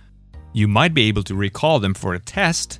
You 0.55 0.69
might 0.69 0.93
be 0.93 1.09
able 1.09 1.23
to 1.23 1.35
recall 1.35 1.81
them 1.81 1.93
for 1.93 2.13
a 2.13 2.19
test. 2.19 2.79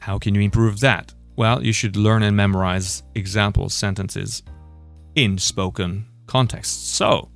How 0.00 0.18
can 0.18 0.34
you 0.34 0.42
improve 0.42 0.80
that? 0.80 1.14
Well, 1.34 1.64
you 1.64 1.72
should 1.72 1.96
learn 1.96 2.22
and 2.22 2.36
memorize 2.36 3.04
example 3.14 3.70
sentences 3.70 4.42
in 5.14 5.38
spoken 5.38 6.04
contexts. 6.26 6.90
So, 6.90 7.30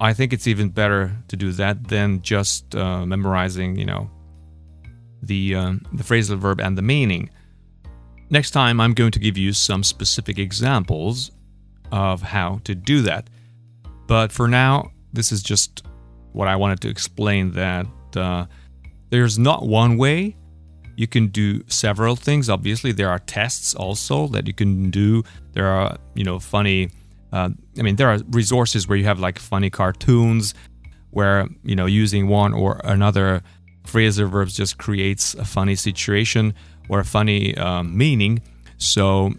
I 0.00 0.12
think 0.12 0.32
it's 0.32 0.46
even 0.46 0.68
better 0.68 1.16
to 1.26 1.36
do 1.36 1.50
that 1.54 1.88
than 1.88 2.22
just 2.22 2.76
uh, 2.76 3.04
memorizing, 3.04 3.74
you 3.74 3.86
know, 3.86 4.08
the 5.20 5.56
uh, 5.56 5.72
the 5.92 6.04
phrasal 6.04 6.38
verb 6.38 6.60
and 6.60 6.78
the 6.78 6.82
meaning. 6.82 7.28
Next 8.30 8.52
time, 8.52 8.80
I'm 8.80 8.94
going 8.94 9.10
to 9.10 9.18
give 9.18 9.36
you 9.36 9.52
some 9.52 9.82
specific 9.82 10.38
examples 10.38 11.32
of 11.90 12.22
how 12.22 12.60
to 12.62 12.76
do 12.76 13.02
that. 13.02 13.28
But 14.06 14.30
for 14.30 14.46
now, 14.46 14.92
this 15.12 15.32
is 15.32 15.42
just 15.42 15.84
what 16.30 16.46
I 16.46 16.54
wanted 16.54 16.80
to 16.82 16.88
explain 16.88 17.50
that 17.52 17.86
uh, 18.16 18.46
there's 19.10 19.38
not 19.38 19.66
one 19.66 19.96
way. 19.96 20.36
You 20.96 21.06
can 21.06 21.28
do 21.28 21.62
several 21.68 22.16
things. 22.16 22.48
Obviously, 22.48 22.92
there 22.92 23.10
are 23.10 23.18
tests 23.18 23.74
also 23.74 24.28
that 24.28 24.46
you 24.46 24.54
can 24.54 24.90
do. 24.90 25.22
There 25.52 25.66
are, 25.66 25.98
you 26.14 26.24
know, 26.24 26.38
funny. 26.38 26.90
Uh, 27.32 27.50
I 27.78 27.82
mean, 27.82 27.96
there 27.96 28.08
are 28.08 28.18
resources 28.30 28.88
where 28.88 28.96
you 28.96 29.04
have 29.04 29.20
like 29.20 29.38
funny 29.38 29.68
cartoons, 29.68 30.54
where 31.10 31.48
you 31.62 31.76
know 31.76 31.86
using 31.86 32.28
one 32.28 32.54
or 32.54 32.80
another 32.84 33.42
phrasal 33.84 34.28
verbs 34.30 34.56
just 34.56 34.78
creates 34.78 35.34
a 35.34 35.44
funny 35.44 35.74
situation 35.74 36.54
or 36.88 37.00
a 37.00 37.04
funny 37.04 37.56
um, 37.56 37.96
meaning. 37.96 38.42
So 38.78 39.32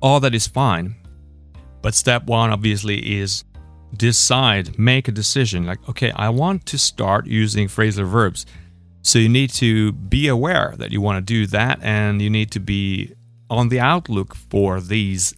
all 0.00 0.20
that 0.20 0.34
is 0.34 0.46
fine. 0.46 0.96
But 1.82 1.94
step 1.94 2.24
one, 2.24 2.50
obviously, 2.50 3.18
is 3.20 3.44
decide, 3.94 4.78
make 4.78 5.08
a 5.08 5.12
decision. 5.12 5.66
Like, 5.66 5.86
okay, 5.88 6.12
I 6.12 6.28
want 6.28 6.66
to 6.66 6.78
start 6.78 7.26
using 7.26 7.68
phrasal 7.68 8.06
verbs. 8.06 8.46
So 9.02 9.18
you 9.18 9.28
need 9.28 9.50
to 9.50 9.92
be 9.92 10.28
aware 10.28 10.74
that 10.78 10.90
you 10.90 11.00
want 11.00 11.18
to 11.18 11.34
do 11.34 11.46
that, 11.48 11.78
and 11.82 12.20
you 12.20 12.30
need 12.30 12.50
to 12.52 12.60
be 12.60 13.14
on 13.48 13.68
the 13.68 13.80
outlook 13.80 14.34
for 14.34 14.80
these 14.80 15.34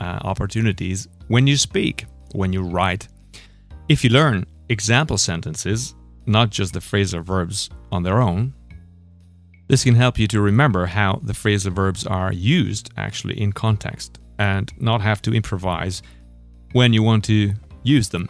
uh, 0.00 0.18
opportunities 0.22 1.06
when 1.28 1.46
you 1.46 1.56
speak, 1.56 2.06
when 2.32 2.52
you 2.52 2.62
write. 2.62 3.08
If 3.88 4.02
you 4.02 4.10
learn 4.10 4.46
example 4.68 5.18
sentences, 5.18 5.94
not 6.26 6.50
just 6.50 6.72
the 6.72 6.80
phrasal 6.80 7.22
verbs 7.22 7.70
on 7.90 8.02
their 8.02 8.20
own, 8.20 8.54
this 9.68 9.84
can 9.84 9.94
help 9.94 10.18
you 10.18 10.26
to 10.28 10.40
remember 10.40 10.86
how 10.86 11.20
the 11.22 11.32
phrasal 11.32 11.72
verbs 11.72 12.06
are 12.06 12.32
used 12.32 12.90
actually 12.96 13.40
in 13.40 13.52
context 13.52 14.18
and 14.38 14.72
not 14.78 15.00
have 15.00 15.22
to 15.22 15.32
improvise 15.32 16.02
when 16.72 16.92
you 16.92 17.02
want 17.02 17.24
to 17.24 17.54
use 17.82 18.08
them. 18.08 18.28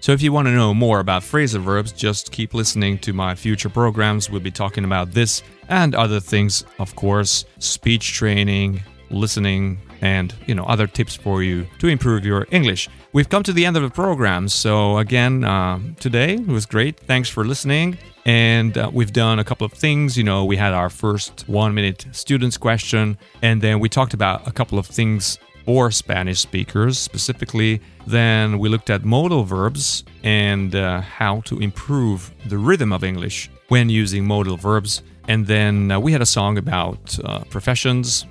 So, 0.00 0.12
if 0.12 0.22
you 0.22 0.32
want 0.32 0.46
to 0.46 0.52
know 0.52 0.74
more 0.74 1.00
about 1.00 1.22
phrasal 1.22 1.62
verbs, 1.62 1.90
just 1.90 2.30
keep 2.30 2.54
listening 2.54 2.98
to 2.98 3.12
my 3.12 3.34
future 3.34 3.68
programs. 3.68 4.30
We'll 4.30 4.40
be 4.40 4.50
talking 4.50 4.84
about 4.84 5.12
this 5.12 5.42
and 5.68 5.94
other 5.94 6.20
things, 6.20 6.64
of 6.78 6.94
course, 6.94 7.44
speech 7.58 8.12
training, 8.12 8.82
listening, 9.10 9.78
and 10.00 10.34
you 10.46 10.54
know 10.54 10.64
other 10.64 10.86
tips 10.86 11.16
for 11.16 11.42
you 11.42 11.66
to 11.78 11.88
improve 11.88 12.24
your 12.24 12.46
English. 12.50 12.88
We've 13.12 13.28
come 13.28 13.42
to 13.44 13.52
the 13.52 13.64
end 13.64 13.76
of 13.76 13.82
the 13.82 13.90
program, 13.90 14.48
so 14.48 14.98
again, 14.98 15.44
uh, 15.44 15.80
today 15.98 16.36
was 16.36 16.66
great. 16.66 17.00
Thanks 17.00 17.28
for 17.28 17.44
listening, 17.44 17.98
and 18.24 18.76
uh, 18.76 18.90
we've 18.92 19.12
done 19.12 19.38
a 19.38 19.44
couple 19.44 19.64
of 19.64 19.72
things. 19.72 20.16
You 20.16 20.24
know, 20.24 20.44
we 20.44 20.56
had 20.56 20.72
our 20.74 20.90
first 20.90 21.48
one-minute 21.48 22.06
students 22.12 22.58
question, 22.58 23.16
and 23.42 23.62
then 23.62 23.80
we 23.80 23.88
talked 23.88 24.14
about 24.14 24.46
a 24.46 24.52
couple 24.52 24.78
of 24.78 24.86
things 24.86 25.38
for 25.66 25.90
Spanish 25.90 26.40
speakers 26.40 26.98
specifically. 26.98 27.82
Then 28.06 28.58
we 28.58 28.70
looked 28.70 28.88
at 28.88 29.04
modal 29.04 29.44
verbs 29.44 30.04
and 30.22 30.74
uh, 30.74 31.02
how 31.02 31.40
to 31.42 31.58
improve 31.58 32.30
the 32.46 32.56
rhythm 32.56 32.92
of 32.92 33.04
English 33.04 33.50
when 33.68 33.90
using 33.90 34.24
modal 34.24 34.56
verbs. 34.56 35.02
And 35.28 35.46
then 35.46 35.90
uh, 35.90 36.00
we 36.00 36.12
had 36.12 36.22
a 36.22 36.26
song 36.26 36.56
about 36.56 37.18
uh, 37.24 37.40
professions, 37.50 38.26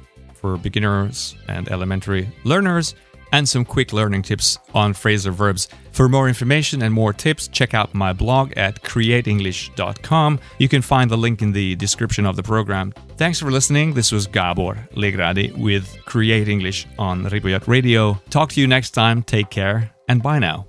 for 0.45 0.57
beginners 0.57 1.35
and 1.47 1.67
elementary 1.69 2.29
learners, 2.43 2.93
and 3.35 3.49
some 3.49 3.65
quick 3.65 3.91
learning 3.91 4.21
tips 4.21 4.57
on 4.73 4.93
phrasal 4.93 5.33
verbs. 5.33 5.67
For 5.91 6.07
more 6.07 6.29
information 6.29 6.81
and 6.83 6.93
more 6.93 7.11
tips, 7.11 7.49
check 7.49 7.73
out 7.73 7.93
my 7.93 8.13
blog 8.13 8.53
at 8.55 8.81
createnglish.com. 8.81 10.39
You 10.57 10.69
can 10.69 10.81
find 10.81 11.11
the 11.11 11.17
link 11.17 11.41
in 11.41 11.51
the 11.51 11.75
description 11.75 12.25
of 12.25 12.37
the 12.37 12.43
program. 12.43 12.93
Thanks 13.17 13.39
for 13.39 13.51
listening. 13.51 13.93
This 13.93 14.13
was 14.13 14.25
Gabor 14.25 14.75
Legradi 14.93 15.55
with 15.57 15.85
Create 16.05 16.47
English 16.47 16.87
on 16.97 17.25
Ripollet 17.25 17.67
Radio. 17.67 18.21
Talk 18.29 18.51
to 18.53 18.61
you 18.61 18.67
next 18.67 18.91
time. 18.91 19.21
Take 19.21 19.49
care 19.49 19.91
and 20.07 20.23
bye 20.23 20.39
now. 20.39 20.67